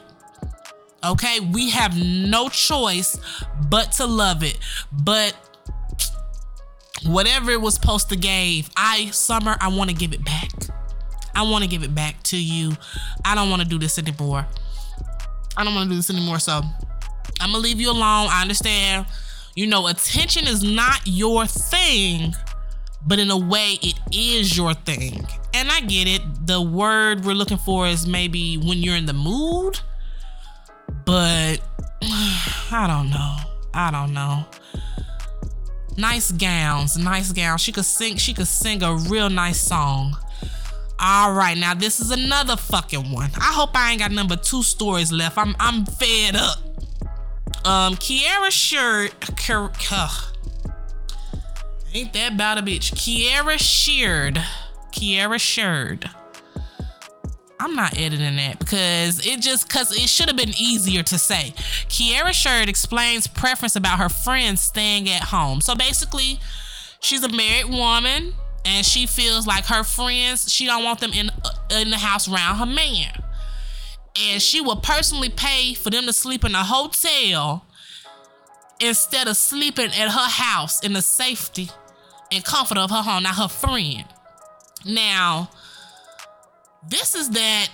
[1.04, 3.18] okay, we have no choice
[3.70, 4.60] but to love it.
[4.92, 5.36] But
[7.06, 10.50] whatever it was supposed to give, I Summer, I want to give it back.
[11.36, 12.74] I want to give it back to you.
[13.26, 14.46] I don't want to do this anymore.
[15.58, 16.40] I don't want to do this anymore.
[16.40, 16.62] So
[17.40, 18.28] I'm gonna leave you alone.
[18.32, 19.06] I understand.
[19.56, 22.34] You know, attention is not your thing,
[23.06, 25.28] but in a way, it is your thing.
[25.54, 26.22] And I get it.
[26.48, 29.80] The word we're looking for is maybe when you're in the mood,
[31.06, 31.62] but
[32.72, 33.38] I don't know.
[33.74, 34.46] I don't know.
[35.98, 37.62] Nice gowns, nice gowns.
[37.62, 38.18] She could sing.
[38.18, 40.18] She could sing a real nice song.
[41.00, 43.30] All right, now this is another fucking one.
[43.36, 45.38] I hope I ain't got number two stories left.
[45.38, 46.58] I'm I'm fed up.
[47.66, 49.12] Um, Kierra Sheard,
[51.94, 52.94] ain't that about a bitch?
[52.94, 54.44] Kierra Sheard,
[54.92, 56.10] Kierra Sheard.
[57.60, 61.54] I'm not editing that because it just cause it should have been easier to say.
[61.88, 65.62] Kierra Sheard explains preference about her friends staying at home.
[65.62, 66.40] So basically,
[67.00, 68.34] she's a married woman
[68.66, 72.28] and she feels like her friends she don't want them in uh, in the house
[72.28, 73.12] around her man
[74.22, 77.66] and she will personally pay for them to sleep in a hotel
[78.80, 81.70] instead of sleeping at her house in the safety
[82.32, 84.06] and comfort of her home not her friend
[84.86, 85.50] now
[86.90, 87.70] this is that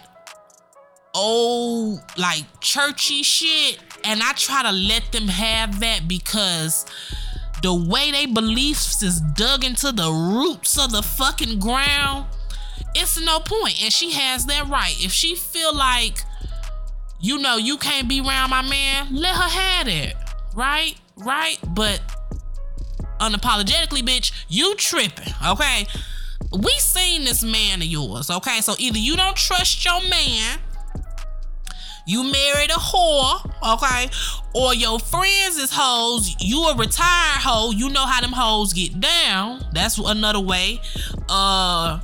[1.16, 6.86] old like churchy shit and i try to let them have that because
[7.62, 12.26] the way they beliefs is dug into the roots of the fucking ground,
[12.96, 13.40] it's no.
[13.82, 14.96] And she has that right.
[15.04, 16.24] If she feel like,
[17.20, 20.16] you know, you can't be around my man, let her have it.
[20.56, 20.96] Right?
[21.18, 21.58] Right?
[21.68, 22.02] But
[23.20, 25.86] unapologetically, bitch, you tripping, okay?
[26.52, 28.62] We seen this man of yours, okay?
[28.62, 30.60] So either you don't trust your man
[32.10, 33.40] you married a whore,
[33.76, 34.10] okay?
[34.56, 39.00] Or your friends is hoes, you a retired hoe, you know how them hoes get
[39.00, 39.64] down.
[39.74, 40.82] That's another way.
[41.30, 42.00] Uh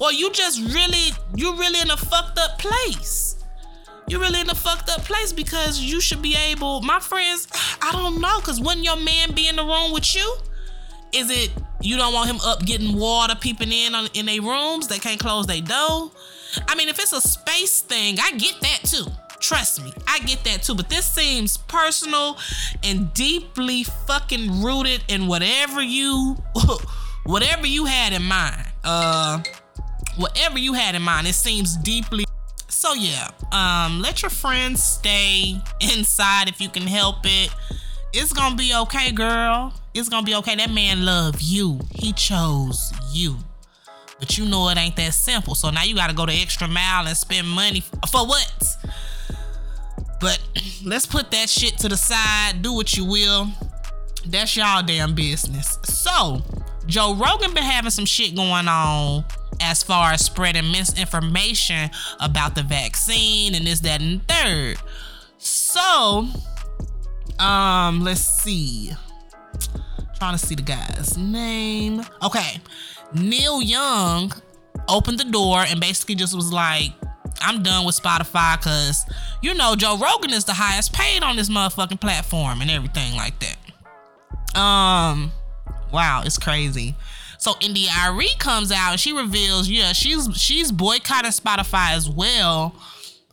[0.00, 3.36] or you just really you really in a fucked up place.
[4.08, 7.46] You're really in a fucked up place because you should be able, my friends,
[7.80, 10.38] I don't know, cause wouldn't your man be in the room with you?
[11.12, 14.88] Is it you don't want him up getting water peeping in on, in their rooms?
[14.88, 16.10] They can't close their door.
[16.68, 19.06] I mean, if it's a space thing, I get that too.
[19.40, 20.74] Trust me, I get that too.
[20.74, 22.38] But this seems personal
[22.82, 26.36] and deeply fucking rooted in whatever you
[27.24, 28.66] whatever you had in mind.
[28.84, 29.42] Uh
[30.16, 32.24] whatever you had in mind, it seems deeply
[32.80, 37.50] so yeah, um, let your friends stay inside if you can help it.
[38.12, 39.74] It's gonna be okay, girl.
[39.94, 40.54] It's gonna be okay.
[40.56, 41.80] That man love you.
[41.92, 43.36] He chose you.
[44.18, 45.54] But you know it ain't that simple.
[45.54, 48.76] So now you gotta go the extra mile and spend money for what?
[50.20, 50.40] But
[50.84, 52.62] let's put that shit to the side.
[52.62, 53.48] Do what you will.
[54.26, 55.78] That's y'all damn business.
[55.82, 56.42] So,
[56.86, 59.24] Joe Rogan been having some shit going on
[59.60, 64.76] as far as spreading misinformation about the vaccine and this, that, and third.
[65.38, 66.28] So,
[67.38, 68.92] um, let's see.
[70.18, 72.02] Trying to see the guy's name.
[72.22, 72.60] Okay.
[73.14, 74.32] Neil Young
[74.88, 76.92] opened the door and basically just was like,
[77.40, 79.04] I'm done with Spotify because,
[79.40, 83.34] you know, Joe Rogan is the highest paid on this motherfucking platform and everything like
[83.40, 84.60] that.
[84.60, 85.32] Um,
[85.90, 86.94] wow, it's crazy.
[87.38, 92.74] So India.Arie comes out and she reveals, yeah, she's she's boycotting Spotify as well,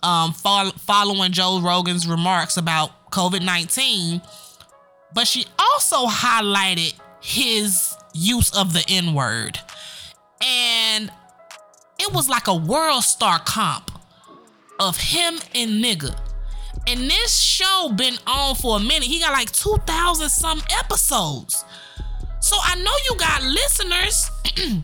[0.01, 4.21] um, fo- following Joe Rogan's remarks about COVID nineteen.
[5.13, 9.59] But she also highlighted his use of the N word,
[10.41, 11.11] and
[11.99, 13.91] it was like a world star comp
[14.79, 16.17] of him and nigga.
[16.87, 19.03] And this show been on for a minute.
[19.03, 21.65] He got like 2,000 some episodes.
[22.39, 24.83] So I know you got listeners, and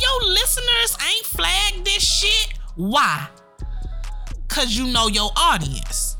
[0.00, 2.54] your listeners ain't flagged this shit.
[2.76, 3.28] Why?
[4.48, 6.11] Cause you know your audience.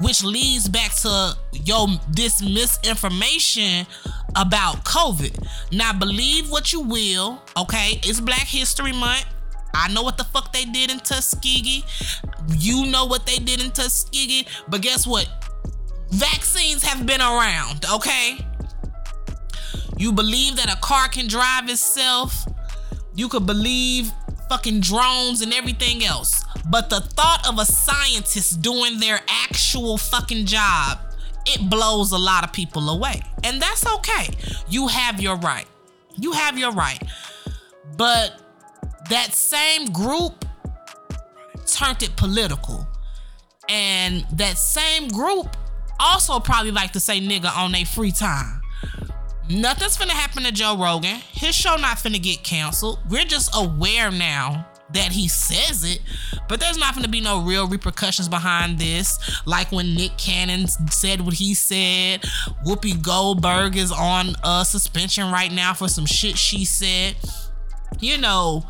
[0.00, 3.86] Which leads back to your this misinformation
[4.34, 5.46] about COVID.
[5.70, 8.00] Now believe what you will, okay?
[8.02, 9.26] It's Black History Month.
[9.74, 11.84] I know what the fuck they did in Tuskegee.
[12.58, 14.46] You know what they did in Tuskegee.
[14.68, 15.28] But guess what?
[16.10, 18.38] Vaccines have been around, okay?
[19.96, 22.46] You believe that a car can drive itself.
[23.14, 24.10] You could believe
[24.48, 26.44] fucking drones and everything else.
[26.68, 30.98] But the thought of a scientist doing their actual fucking job,
[31.46, 33.20] it blows a lot of people away.
[33.44, 34.28] And that's okay.
[34.68, 35.66] You have your right.
[36.16, 37.02] You have your right.
[37.96, 38.40] But
[39.10, 40.44] that same group
[41.66, 42.86] turned it political.
[43.68, 45.56] And that same group
[45.98, 48.60] also probably like to say nigga on their free time.
[49.48, 51.20] Nothing's finna happen to Joe Rogan.
[51.32, 53.00] His show not finna get canceled.
[53.08, 56.00] We're just aware now that he says it,
[56.48, 59.18] but there's not going to be no real repercussions behind this.
[59.46, 62.22] Like when Nick Cannon said what he said,
[62.66, 67.16] Whoopi Goldberg is on uh, suspension right now for some shit she said.
[68.00, 68.64] You know,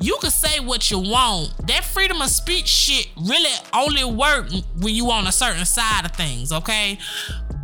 [0.00, 1.54] you can say what you want.
[1.66, 4.50] That freedom of speech shit really only work
[4.80, 6.98] when you on a certain side of things, okay?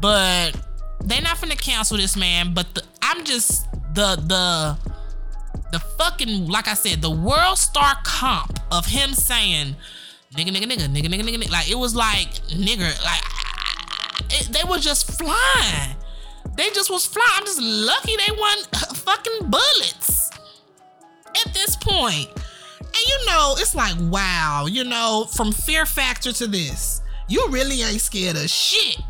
[0.01, 0.53] But
[1.01, 2.55] they're not finna cancel this man.
[2.55, 4.90] But the, I'm just the the
[5.73, 9.77] the fucking like I said, the world star comp of him saying
[10.35, 11.51] nigga nigga nigga nigga nigga nigga, nigga.
[11.51, 13.23] like it was like nigger like
[14.31, 15.97] it, they were just flying.
[16.57, 17.31] They just was flying.
[17.35, 18.59] I'm just lucky they won
[18.95, 20.31] fucking bullets
[21.47, 22.29] at this point.
[22.81, 27.83] And you know, it's like wow, you know, from Fear Factor to this, you really
[27.83, 29.01] ain't scared of shit.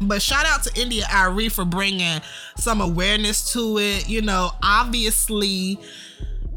[0.00, 2.20] But shout out to India India.Arie for bringing
[2.56, 4.08] some awareness to it.
[4.08, 5.78] You know, obviously,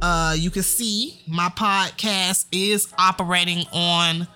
[0.02, 4.28] uh, you can see my podcast is operating on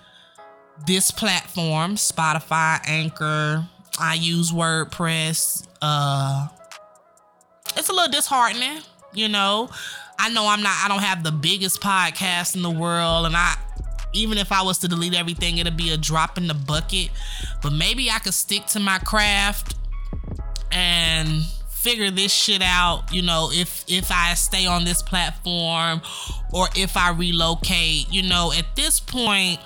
[0.86, 3.66] this platform Spotify, Anchor.
[3.98, 5.66] I use WordPress.
[5.80, 6.48] Uh,
[7.76, 8.80] it's a little disheartening,
[9.12, 9.70] you know.
[10.18, 13.56] I know I'm not, I don't have the biggest podcast in the world, and I,
[14.14, 17.10] even if I was to delete everything, it'd be a drop in the bucket.
[17.62, 19.74] But maybe I could stick to my craft
[20.72, 21.44] and
[21.84, 26.00] figure this shit out, you know, if if I stay on this platform
[26.50, 29.60] or if I relocate, you know, at this point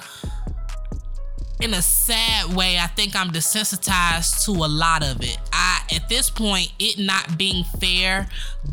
[1.60, 5.38] in a sad way, I think I'm desensitized to a lot of it.
[5.52, 8.28] I at this point, it not being fair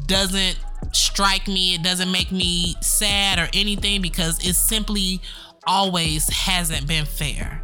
[0.08, 0.60] doesn't
[0.92, 1.76] strike me.
[1.76, 5.22] It doesn't make me sad or anything because it's simply
[5.68, 7.62] always hasn't been fair.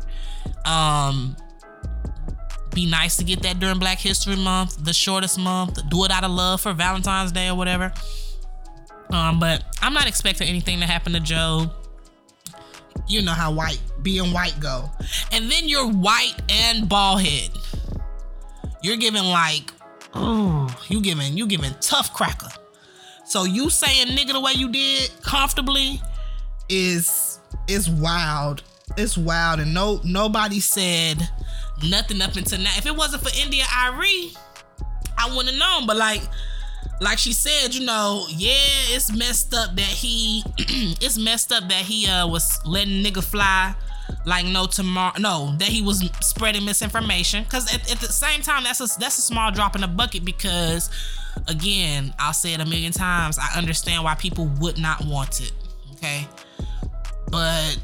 [0.65, 1.35] Um,
[2.73, 5.77] be nice to get that during Black History Month, the shortest month.
[5.89, 7.91] Do it out of love for Valentine's Day or whatever.
[9.11, 11.69] Um, but I'm not expecting anything to happen to Joe.
[13.07, 14.89] You know how white being white go,
[15.31, 17.49] and then you're white and bald head.
[18.81, 19.71] You're giving like,
[20.13, 22.47] oh, you giving you giving tough cracker.
[23.25, 26.01] So you saying nigga the way you did comfortably
[26.69, 28.63] is is wild.
[28.97, 31.29] It's wild, and no nobody said
[31.87, 32.71] nothing up until now.
[32.77, 34.33] If it wasn't for India.Arie,
[35.17, 35.87] I wouldn't have known.
[35.87, 36.21] But like,
[36.99, 38.51] like she said, you know, yeah,
[38.89, 43.73] it's messed up that he, it's messed up that he uh was letting nigga fly
[44.25, 45.13] like no tomorrow.
[45.19, 47.45] No, that he was spreading misinformation.
[47.45, 50.25] Cause at, at the same time, that's a that's a small drop in the bucket
[50.25, 50.89] because,
[51.47, 53.37] again, I'll say it a million times.
[53.39, 55.51] I understand why people would not want it.
[55.93, 56.27] Okay,
[57.31, 57.79] but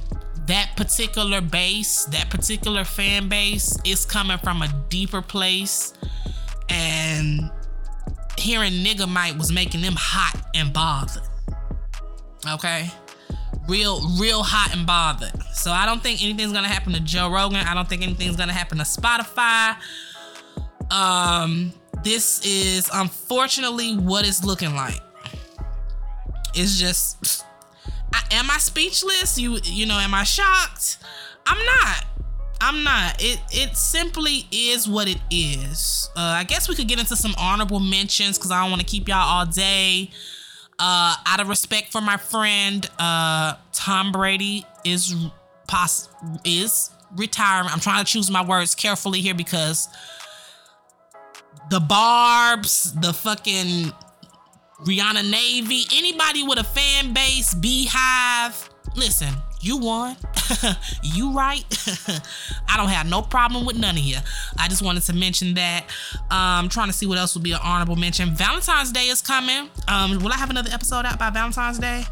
[0.47, 5.93] that particular base, that particular fan base is coming from a deeper place.
[6.69, 7.49] And
[8.37, 11.23] hearing nigga might was making them hot and bothered.
[12.53, 12.89] Okay?
[13.67, 15.41] Real, real hot and bothered.
[15.53, 17.65] So I don't think anything's gonna happen to Joe Rogan.
[17.65, 19.75] I don't think anything's gonna happen to Spotify.
[20.91, 21.73] Um,
[22.03, 25.01] this is unfortunately what it's looking like.
[26.53, 27.45] It's just
[28.31, 29.37] am I speechless?
[29.37, 30.97] You you know, am I shocked?
[31.45, 32.05] I'm not.
[32.59, 33.21] I'm not.
[33.23, 36.09] It it simply is what it is.
[36.15, 38.87] Uh, I guess we could get into some honorable mentions because I don't want to
[38.87, 40.11] keep y'all all day.
[40.79, 45.15] Uh, out of respect for my friend, uh, Tom Brady is
[45.67, 46.09] pos-
[46.43, 47.69] is retiring.
[47.71, 49.87] I'm trying to choose my words carefully here because
[51.69, 53.91] the barbs, the fucking
[54.83, 58.69] Rihanna Navy, anybody with a fan base, Beehive.
[58.95, 60.15] Listen, you won.
[61.03, 61.65] you right.
[62.69, 64.17] I don't have no problem with none of you.
[64.57, 65.85] I just wanted to mention that.
[66.29, 68.35] I'm um, trying to see what else would be an honorable mention.
[68.35, 69.69] Valentine's Day is coming.
[69.87, 72.05] Um, will I have another episode out by Valentine's Day?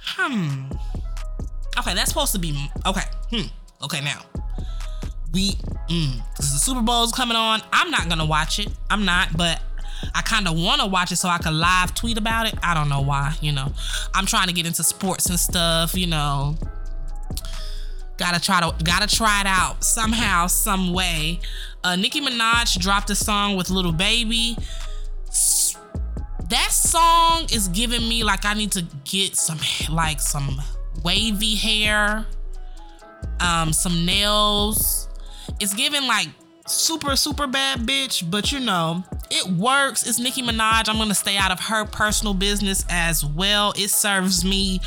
[0.00, 0.64] Hmm.
[1.78, 3.04] Okay, that's supposed to be okay.
[3.30, 3.46] Hmm.
[3.84, 4.20] Okay, now
[5.32, 5.52] we
[5.88, 7.62] mm, the Super Bowl's coming on.
[7.72, 8.68] I'm not gonna watch it.
[8.88, 9.62] I'm not, but
[10.14, 12.54] I kind of want to watch it so I can live tweet about it.
[12.62, 13.72] I don't know why, you know.
[14.14, 16.56] I'm trying to get into sports and stuff, you know.
[18.16, 21.40] Gotta try to gotta try it out somehow, some way.
[21.82, 24.56] Uh, Nicki Minaj dropped a song with Lil Baby.
[26.48, 30.60] That song is giving me like I need to get some like some
[31.02, 32.26] wavy hair,
[33.40, 35.08] um, some nails.
[35.58, 36.28] It's giving like
[36.66, 40.06] super super bad bitch, but you know it works.
[40.06, 40.88] It's Nicki Minaj.
[40.88, 43.72] I'm gonna stay out of her personal business as well.
[43.76, 44.80] It serves me.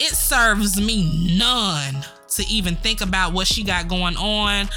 [0.00, 4.68] It serves me none to even think about what she got going on.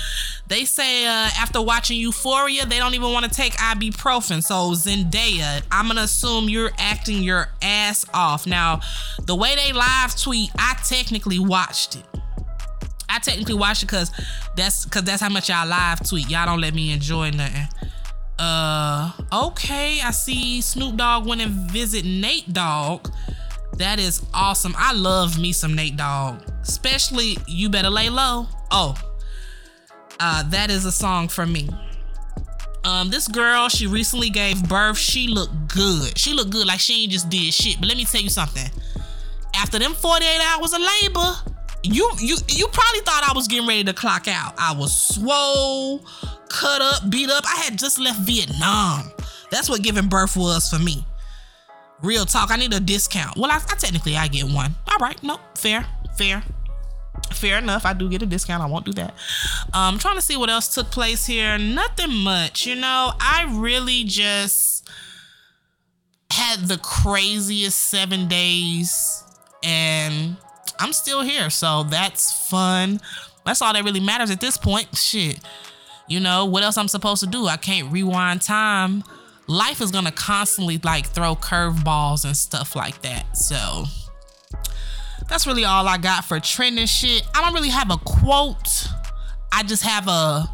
[0.47, 4.43] They say uh, after watching Euphoria, they don't even want to take ibuprofen.
[4.43, 8.45] So Zendaya, I'm gonna assume you're acting your ass off.
[8.45, 8.81] Now,
[9.25, 12.03] the way they live tweet, I technically watched it.
[13.07, 14.11] I technically watched it because
[14.55, 16.29] that's because that's how much y'all live tweet.
[16.29, 17.67] Y'all don't let me enjoy nothing.
[18.41, 23.07] Uh, okay, I see Snoop Dogg went and visit Nate Dogg.
[23.77, 24.73] That is awesome.
[24.79, 28.95] I love me some Nate Dogg, especially "You Better Lay Low." Oh,
[30.19, 31.69] uh, that is a song for me.
[32.83, 34.97] Um, this girl, she recently gave birth.
[34.97, 36.17] She looked good.
[36.17, 37.79] She looked good, like she ain't just did shit.
[37.79, 38.71] But let me tell you something.
[39.55, 41.35] After them 48 hours of labor,
[41.83, 44.53] you you you probably thought I was getting ready to clock out.
[44.57, 45.99] I was swole,
[46.49, 47.43] cut up, beat up.
[47.45, 49.11] I had just left Vietnam.
[49.49, 51.05] That's what giving birth was for me.
[52.01, 52.51] Real talk.
[52.51, 53.37] I need a discount.
[53.37, 54.75] Well, I, I technically I get one.
[54.91, 55.85] All right, nope, fair,
[56.17, 56.43] fair,
[57.33, 57.85] fair enough.
[57.85, 58.63] I do get a discount.
[58.63, 59.11] I won't do that.
[59.73, 61.57] Um, I'm trying to see what else took place here.
[61.57, 62.65] Nothing much.
[62.65, 64.89] You know, I really just
[66.31, 69.23] had the craziest seven days
[69.63, 70.37] and
[70.79, 71.49] I'm still here.
[71.49, 72.99] So that's fun.
[73.45, 74.95] That's all that really matters at this point.
[74.95, 75.39] Shit.
[76.07, 77.47] You know, what else I'm supposed to do?
[77.47, 79.03] I can't rewind time.
[79.47, 83.37] Life is gonna constantly like throw curveballs and stuff like that.
[83.37, 83.85] So
[85.27, 87.27] that's really all I got for trending shit.
[87.33, 88.87] I don't really have a quote.
[89.51, 90.49] I just have a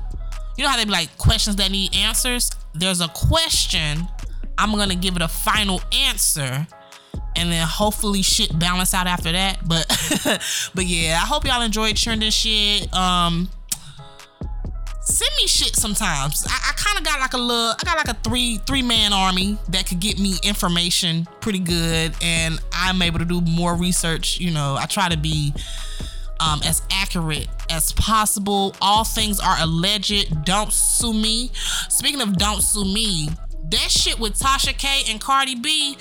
[0.58, 2.52] you know how they be like questions that need answers?
[2.74, 4.08] There's a question.
[4.58, 6.68] I'm gonna give it a final answer
[7.38, 9.60] and then hopefully shit balance out after that.
[9.68, 9.88] But
[10.76, 12.94] but yeah, I hope y'all enjoyed trending shit.
[12.94, 13.50] Um
[15.08, 16.46] send me shit sometimes.
[16.48, 19.14] I, I kind of got like a little, I got like a three three man
[19.14, 24.40] army that could get me information pretty good, and I'm able to do more research.
[24.40, 25.54] You know, I try to be
[26.40, 28.76] um, as accurate as possible.
[28.82, 30.44] All things are alleged.
[30.46, 31.52] Don't sue me.
[31.90, 33.30] Speaking of don't sue me,
[33.72, 35.98] that shit with Tasha K and Cardi B,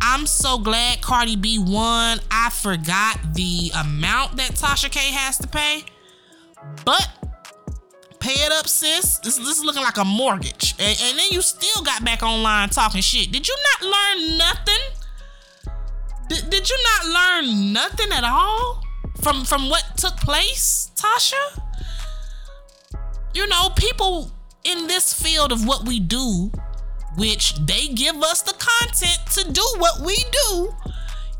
[0.00, 2.20] I'm so glad Cardi B won.
[2.30, 5.84] I forgot the amount that Tasha K has to pay,
[6.84, 7.08] but
[8.20, 9.18] pay it up, sis.
[9.18, 10.74] This, this is looking like a mortgage.
[10.78, 13.30] And, and, then you still got back online talking shit.
[13.30, 14.84] Did you not learn nothing?
[16.28, 18.82] Did, did you not learn nothing at all
[19.22, 21.60] from from what took place, Tasha?
[23.32, 24.32] You know, people
[24.64, 26.50] in this field of what we do
[27.16, 30.74] which they give us the content to do what we do,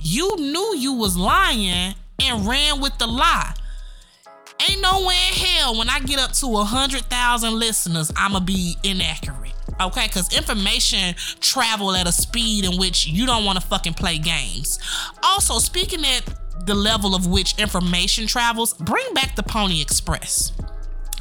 [0.01, 3.55] you knew you was lying and ran with the lie.
[4.69, 8.41] Ain't no way in hell when I get up to a hundred thousand listeners, I'ma
[8.41, 9.53] be inaccurate.
[9.81, 14.17] Okay, because information travel at a speed in which you don't want to fucking play
[14.17, 14.79] games.
[15.23, 16.25] Also, speaking at
[16.67, 20.53] the level of which information travels, bring back the Pony Express.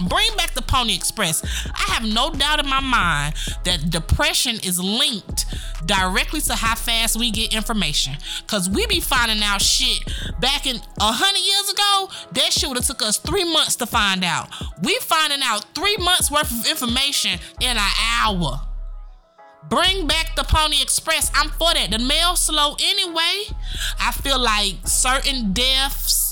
[0.10, 1.42] Bring back the Pony Express.
[1.74, 5.46] I have no doubt in my mind that depression is linked
[5.86, 8.16] directly to how fast we get information.
[8.48, 10.04] Cause we be finding out shit
[10.40, 12.10] back in a hundred years ago.
[12.34, 14.50] That shit would have took us three months to find out.
[14.82, 18.62] We finding out three months worth of information in an hour.
[19.70, 21.32] Bring back the Pony Express.
[21.34, 21.90] I'm for that.
[21.90, 23.46] The mail slow anyway.
[24.00, 26.25] I feel like certain deaths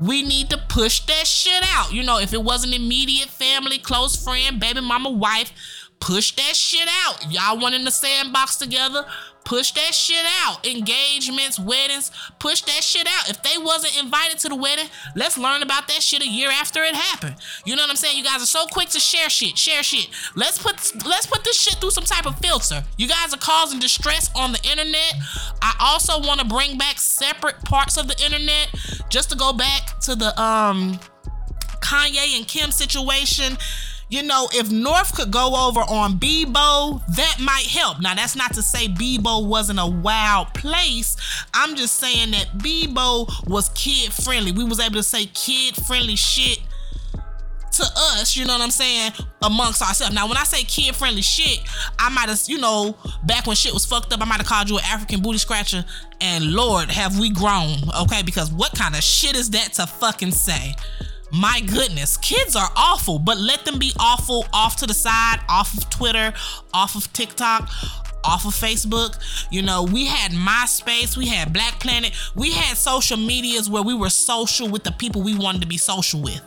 [0.00, 1.92] we need to push that shit out.
[1.92, 5.52] You know, if it wasn't immediate family, close friend, baby mama, wife,
[6.00, 7.30] push that shit out.
[7.30, 9.04] Y'all want in the sandbox together,
[9.48, 10.64] push that shit out.
[10.66, 13.30] Engagements, weddings, push that shit out.
[13.30, 16.84] If they wasn't invited to the wedding, let's learn about that shit a year after
[16.84, 17.36] it happened.
[17.64, 18.18] You know what I'm saying?
[18.18, 20.10] You guys are so quick to share shit, share shit.
[20.36, 20.74] Let's put
[21.06, 22.84] let's put this shit through some type of filter.
[22.98, 25.14] You guys are causing distress on the internet.
[25.62, 28.68] I also want to bring back separate parts of the internet
[29.08, 31.00] just to go back to the um
[31.80, 33.56] Kanye and Kim situation,
[34.08, 38.00] you know, if North could go over on Bebo, that might help.
[38.00, 41.16] Now, that's not to say Bebo wasn't a wild place.
[41.52, 44.52] I'm just saying that Bebo was kid friendly.
[44.52, 46.60] We was able to say kid friendly shit
[47.78, 50.14] to us, you know what I'm saying, amongst ourselves.
[50.14, 51.60] Now, when I say kid friendly shit,
[51.98, 54.68] I might have, you know, back when shit was fucked up, I might have called
[54.68, 55.84] you an African booty scratcher.
[56.20, 58.22] And Lord, have we grown, okay?
[58.22, 60.74] Because what kind of shit is that to fucking say?
[61.30, 65.76] My goodness, kids are awful, but let them be awful off to the side, off
[65.76, 66.32] of Twitter,
[66.72, 67.68] off of TikTok,
[68.24, 69.18] off of Facebook.
[69.50, 73.94] You know, we had MySpace, we had Black Planet, we had social medias where we
[73.94, 76.40] were social with the people we wanted to be social with.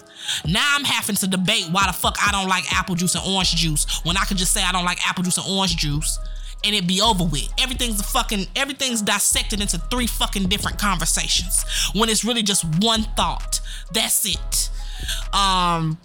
[0.46, 3.56] Now I'm having to debate why the fuck I don't like apple juice and orange
[3.56, 6.20] juice when I could just say I don't like apple juice and orange juice
[6.64, 7.52] and it be over with.
[7.60, 11.64] Everything's fucking everything's dissected into three fucking different conversations
[11.94, 13.60] when it's really just one thought.
[13.92, 14.70] That's it.
[15.34, 15.98] Um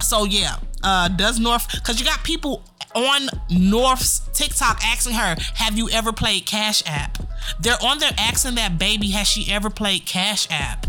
[0.00, 2.62] so yeah, uh does North cuz you got people
[2.94, 7.18] on North's TikTok asking her, "Have you ever played Cash App?"
[7.60, 10.86] They're on there asking that baby, "Has she ever played Cash App?"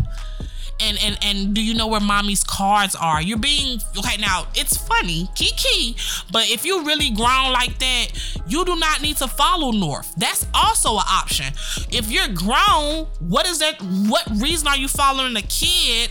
[0.80, 3.22] and and and do you know where mommy's cards are?
[3.22, 4.46] You're being okay now.
[4.54, 5.96] It's funny, kiki,
[6.32, 8.06] but if you really grown like that,
[8.46, 10.14] you do not need to follow North.
[10.16, 11.52] That's also an option.
[11.90, 13.80] If you're grown, what is that?
[13.80, 16.10] What reason are you following a kid?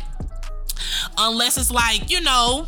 [1.17, 2.67] Unless it's like you know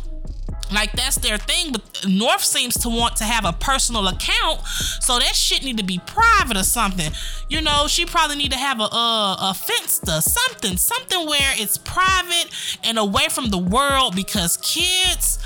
[0.72, 4.60] like that's their thing but north seems to want to have a personal account
[5.00, 7.12] so that shit need to be private or something.
[7.48, 11.78] You know she probably need to have a a, a finsta something something where it's
[11.78, 12.50] private
[12.82, 15.38] and away from the world because kids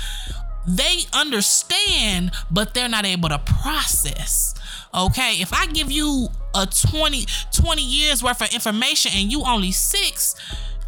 [0.67, 4.55] they understand but they're not able to process.
[4.93, 9.71] Okay if i give you a 20 20 years worth of information and you only
[9.71, 10.35] six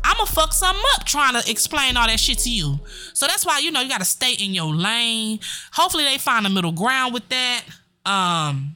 [0.03, 2.79] I'ma fuck something up trying to explain all that shit to you.
[3.13, 5.39] So that's why you know you gotta stay in your lane.
[5.73, 7.63] Hopefully they find a middle ground with that.
[8.05, 8.75] Um,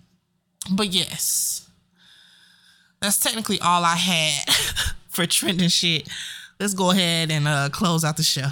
[0.71, 1.69] but yes,
[3.01, 4.53] that's technically all I had
[5.09, 6.07] for trending shit.
[6.59, 8.47] Let's go ahead and uh, close out the show.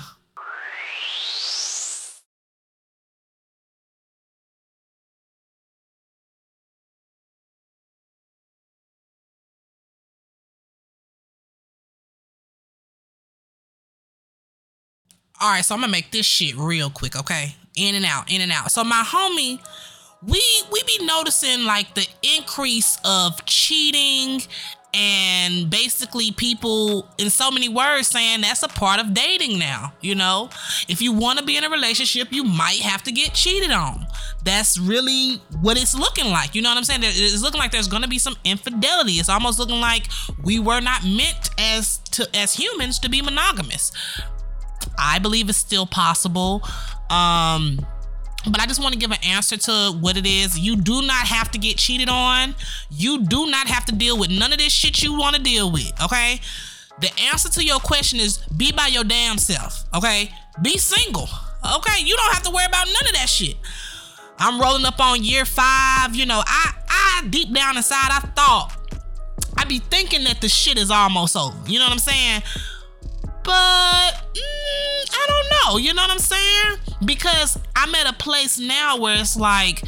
[15.41, 17.55] All right, so I'm gonna make this shit real quick, okay?
[17.75, 18.71] In and out, in and out.
[18.71, 19.59] So my homie,
[20.25, 24.41] we we be noticing like the increase of cheating
[24.93, 30.15] and basically people in so many words saying that's a part of dating now you
[30.15, 30.49] know?
[30.87, 34.07] If you want to be in a relationship you might have to get cheated on.
[34.45, 37.01] That's really what it's looking like you know what i'm saying?
[37.03, 39.13] It's looking like there's gonna be some infidelity.
[39.13, 40.07] It's almost looking like
[40.43, 43.91] we were not meant as to as humans to be monogamous
[44.97, 46.63] I believe it's still possible.
[47.09, 47.85] Um,
[48.49, 50.57] but I just want to give an answer to what it is.
[50.57, 52.55] You do not have to get cheated on.
[52.91, 55.71] You do not have to deal with none of this shit you want to deal
[55.71, 56.39] with, okay?
[56.99, 60.31] The answer to your question is be by your damn self, okay?
[60.61, 61.27] Be single,
[61.77, 62.03] okay?
[62.03, 63.55] You don't have to worry about none of that shit.
[64.37, 66.13] I'm rolling up on year five.
[66.13, 68.77] You know, I, I deep down inside, I thought
[69.57, 71.57] I'd be thinking that the shit is almost over.
[71.67, 72.43] You know what I'm saying?
[73.45, 74.64] but mm,
[75.63, 75.77] know.
[75.77, 76.77] You know what I'm saying?
[77.03, 79.83] Because I'm at a place now where it's like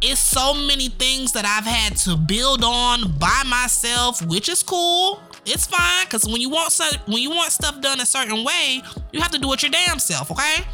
[0.00, 5.20] it's so many things that I've had to build on by myself, which is cool.
[5.44, 8.82] It's fine because when you want stuff, when you want stuff done a certain way,
[9.12, 10.64] you have to do it your damn self, okay?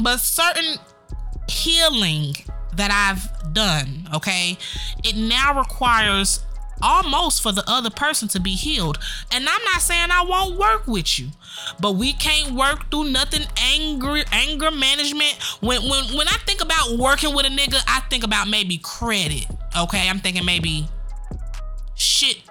[0.00, 0.76] But certain
[1.48, 2.34] healing
[2.76, 4.56] that I've done, okay,
[5.04, 6.40] it now requires
[6.82, 8.98] almost for the other person to be healed.
[9.32, 11.28] And I'm not saying I won't work with you,
[11.80, 13.42] but we can't work through nothing
[13.74, 15.34] angry anger management.
[15.60, 19.46] When when when I think about working with a nigga, I think about maybe credit.
[19.76, 20.88] Okay, I'm thinking maybe
[21.94, 22.42] shit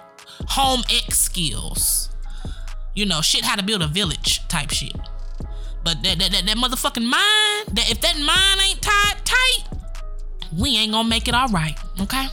[0.48, 2.10] home X skills.
[2.94, 4.94] You know, shit how to build a village type shit.
[5.84, 9.64] But that that, that, that motherfucking mind, that if that mind ain't tied tight,
[10.56, 12.26] we ain't gonna make it all right, okay?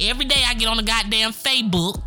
[0.00, 2.02] Every day I get on the goddamn Facebook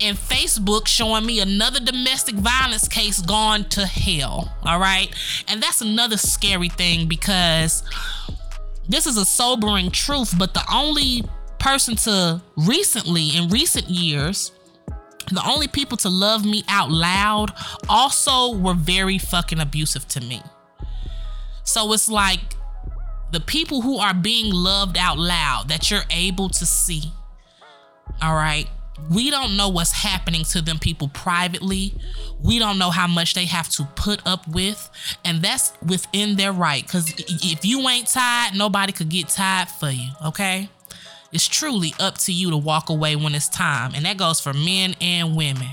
[0.00, 4.54] and Facebook showing me another domestic violence case gone to hell.
[4.64, 5.14] All right.
[5.48, 7.82] And that's another scary thing because
[8.88, 11.24] this is a sobering truth, but the only
[11.58, 14.52] person to recently, in recent years,
[15.32, 17.52] the only people to love me out loud
[17.88, 20.42] also were very fucking abusive to me.
[21.64, 22.40] So it's like
[23.32, 27.12] the people who are being loved out loud that you're able to see.
[28.22, 28.68] All right.
[29.10, 31.94] We don't know what's happening to them people privately.
[32.42, 34.90] We don't know how much they have to put up with.
[35.24, 36.82] And that's within their right.
[36.82, 40.08] Because if you ain't tied, nobody could get tied for you.
[40.24, 40.68] Okay?
[41.32, 43.92] It's truly up to you to walk away when it's time.
[43.94, 45.68] And that goes for men and women.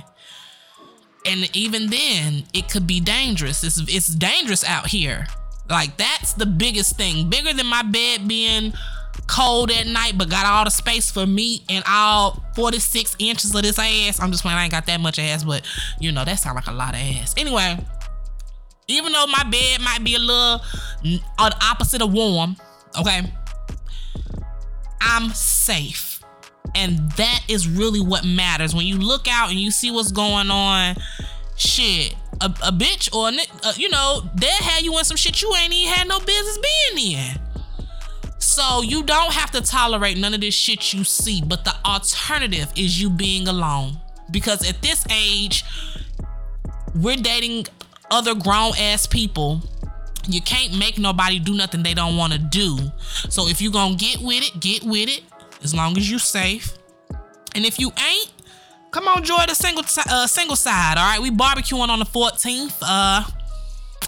[1.26, 3.64] And even then, it could be dangerous.
[3.64, 5.28] It's, it's dangerous out here.
[5.70, 7.30] Like, that's the biggest thing.
[7.30, 8.74] Bigger than my bed being
[9.28, 13.62] cold at night, but got all the space for me and all 46 inches of
[13.64, 14.20] this ass.
[14.20, 15.64] I'm just playing, I ain't got that much ass, but
[16.00, 17.34] you know, that sound like a lot of ass.
[17.38, 17.78] Anyway,
[18.88, 20.62] even though my bed might be a little
[21.40, 22.56] on the opposite of warm,
[23.00, 23.22] okay,
[25.02, 26.22] I'm safe.
[26.76, 28.74] And that is really what matters.
[28.74, 30.96] When you look out and you see what's going on,
[31.56, 35.42] shit, a, a bitch or, a, uh, you know, they'll have you in some shit
[35.42, 36.58] you ain't even had no business
[36.94, 37.43] being in.
[38.54, 42.72] So you don't have to tolerate none of this shit you see, but the alternative
[42.76, 43.98] is you being alone.
[44.30, 45.64] Because at this age,
[46.94, 47.66] we're dating
[48.12, 49.64] other grown ass people.
[50.28, 52.78] You can't make nobody do nothing they don't want to do.
[53.28, 55.24] So if you're gonna get with it, get with it.
[55.64, 56.78] As long as you're safe.
[57.56, 58.32] And if you ain't,
[58.92, 61.00] come on, join the single uh, single side.
[61.00, 62.78] All right, we barbecuing on the 14th.
[62.84, 63.24] Uh,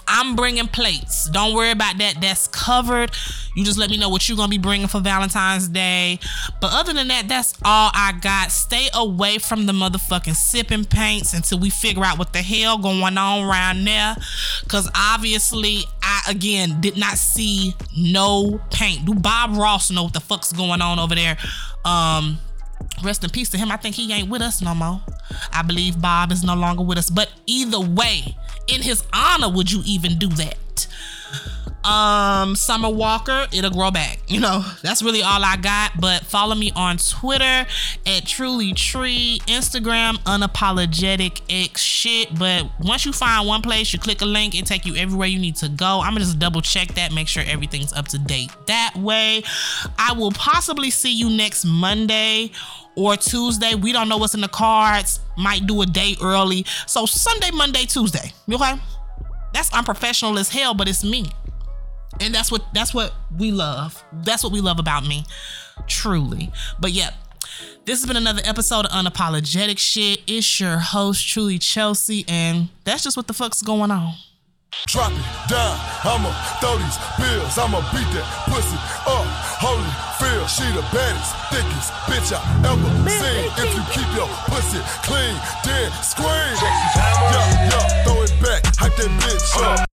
[0.08, 1.28] I'm bringing plates.
[1.30, 2.20] Don't worry about that.
[2.20, 3.10] That's covered.
[3.54, 6.18] You just let me know what you're going to be bringing for Valentine's Day.
[6.60, 8.52] But other than that, that's all I got.
[8.52, 13.18] Stay away from the motherfucking sipping paints until we figure out what the hell going
[13.18, 14.16] on around there.
[14.62, 19.06] Because obviously, I, again, did not see no paint.
[19.06, 21.38] Do Bob Ross know what the fuck's going on over there?
[21.84, 22.38] Um,
[23.02, 23.70] rest in peace to him.
[23.70, 25.00] I think he ain't with us no more.
[25.52, 27.10] I believe Bob is no longer with us.
[27.10, 28.36] But either way,
[28.68, 30.56] in his honor would you even do that?
[31.86, 34.18] Um, Summer Walker, it'll grow back.
[34.26, 35.92] You know, that's really all I got.
[36.00, 37.66] But follow me on Twitter
[38.06, 42.36] at Truly Tree, Instagram, unapologetic X shit.
[42.36, 45.38] But once you find one place, you click a link, it take you everywhere you
[45.38, 46.00] need to go.
[46.00, 49.44] I'm gonna just double check that, make sure everything's up to date that way.
[49.98, 52.50] I will possibly see you next Monday
[52.96, 53.74] or Tuesday.
[53.74, 55.20] We don't know what's in the cards.
[55.36, 56.66] Might do a day early.
[56.86, 58.32] So Sunday, Monday, Tuesday.
[58.50, 58.74] Okay?
[59.52, 61.26] That's unprofessional as hell, but it's me.
[62.20, 64.02] And that's what that's what we love.
[64.12, 65.24] That's what we love about me.
[65.86, 66.50] Truly.
[66.80, 67.14] But yep.
[67.84, 70.20] This has been another episode of Unapologetic Shit.
[70.26, 74.14] It's your host, Truly Chelsea, and that's just what the fuck's going on.
[74.86, 79.24] Drop it down, I'ma throw these bills, I'ma beat that pussy up.
[79.62, 79.86] Holy
[80.18, 83.46] feel, she the baddest, thickest bitch I ever seen.
[83.62, 86.26] If you keep your pussy clean, then scream.
[86.60, 89.85] Yeah, yeah, throw it back, hype that bitch up.